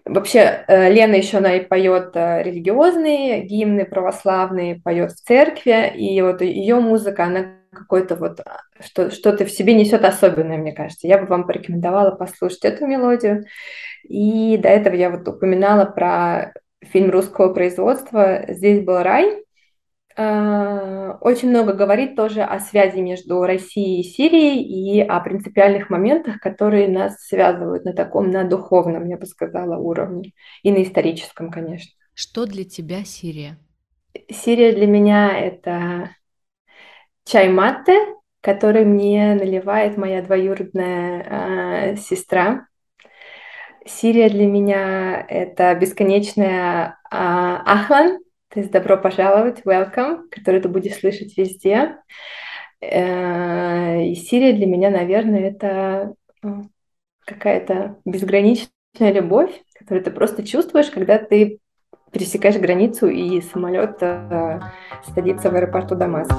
Вообще, 0.03 0.65
э, 0.67 0.91
Лена 0.91 1.15
еще 1.15 1.37
она 1.37 1.55
и 1.55 1.65
поет 1.65 2.11
э, 2.15 2.41
религиозные 2.41 3.45
гимны 3.45 3.85
православные, 3.85 4.81
поет 4.81 5.11
в 5.11 5.15
церкви, 5.17 5.93
и 5.95 6.19
вот 6.23 6.41
ее 6.41 6.79
музыка, 6.79 7.25
она 7.25 7.57
какой-то 7.71 8.15
вот 8.15 8.41
что, 8.79 9.11
что-то 9.11 9.45
в 9.45 9.51
себе 9.51 9.75
несет 9.75 10.03
особенное, 10.03 10.57
мне 10.57 10.73
кажется. 10.73 11.07
Я 11.07 11.19
бы 11.19 11.27
вам 11.27 11.45
порекомендовала 11.45 12.11
послушать 12.11 12.65
эту 12.65 12.87
мелодию. 12.87 13.45
И 14.03 14.57
до 14.57 14.69
этого 14.69 14.95
я 14.95 15.11
вот 15.11 15.27
упоминала 15.27 15.85
про 15.85 16.53
фильм 16.81 17.11
русского 17.11 17.53
производства 17.53 18.43
«Здесь 18.47 18.83
был 18.83 19.03
рай», 19.03 19.43
очень 20.17 21.49
много 21.49 21.73
говорит 21.73 22.15
тоже 22.15 22.41
о 22.41 22.59
связи 22.59 22.99
между 22.99 23.41
Россией 23.43 24.01
и 24.01 24.03
Сирией 24.03 24.61
и 24.61 25.01
о 25.01 25.19
принципиальных 25.21 25.89
моментах, 25.89 26.39
которые 26.39 26.87
нас 26.87 27.25
связывают 27.25 27.85
на 27.85 27.93
таком, 27.93 28.29
на 28.29 28.43
духовном, 28.43 29.07
я 29.07 29.17
бы 29.17 29.25
сказала, 29.25 29.77
уровне. 29.77 30.33
И 30.63 30.71
на 30.71 30.83
историческом, 30.83 31.49
конечно. 31.49 31.91
Что 32.13 32.45
для 32.45 32.65
тебя 32.65 33.03
Сирия? 33.05 33.57
Сирия 34.29 34.73
для 34.73 34.87
меня 34.87 35.37
это 35.37 36.09
чай 37.23 37.49
матте, 37.49 37.97
который 38.41 38.85
мне 38.85 39.35
наливает 39.35 39.97
моя 39.97 40.21
двоюродная 40.21 41.93
э, 41.93 41.95
сестра. 41.95 42.67
Сирия 43.85 44.29
для 44.29 44.45
меня 44.45 45.25
это 45.27 45.73
бесконечная 45.75 46.87
э, 46.89 47.15
ахлан, 47.15 48.19
то 48.53 48.59
есть 48.59 48.71
добро 48.71 48.97
пожаловать, 48.97 49.61
welcome, 49.65 50.23
который 50.29 50.59
ты 50.59 50.67
будешь 50.67 50.99
слышать 50.99 51.37
везде. 51.37 51.97
Э, 52.81 54.03
и 54.03 54.13
Сирия 54.15 54.51
для 54.53 54.65
меня, 54.65 54.89
наверное, 54.89 55.49
это 55.49 56.15
какая-то 57.25 57.97
безграничная 58.03 59.13
любовь, 59.13 59.51
которую 59.73 60.03
ты 60.03 60.11
просто 60.11 60.45
чувствуешь, 60.45 60.89
когда 60.89 61.17
ты 61.17 61.59
пересекаешь 62.11 62.57
границу 62.57 63.07
и 63.07 63.39
самолет 63.39 63.97
э, 64.01 64.59
садится 65.15 65.49
в 65.49 65.55
аэропорту 65.55 65.95
Дамаска. 65.95 66.35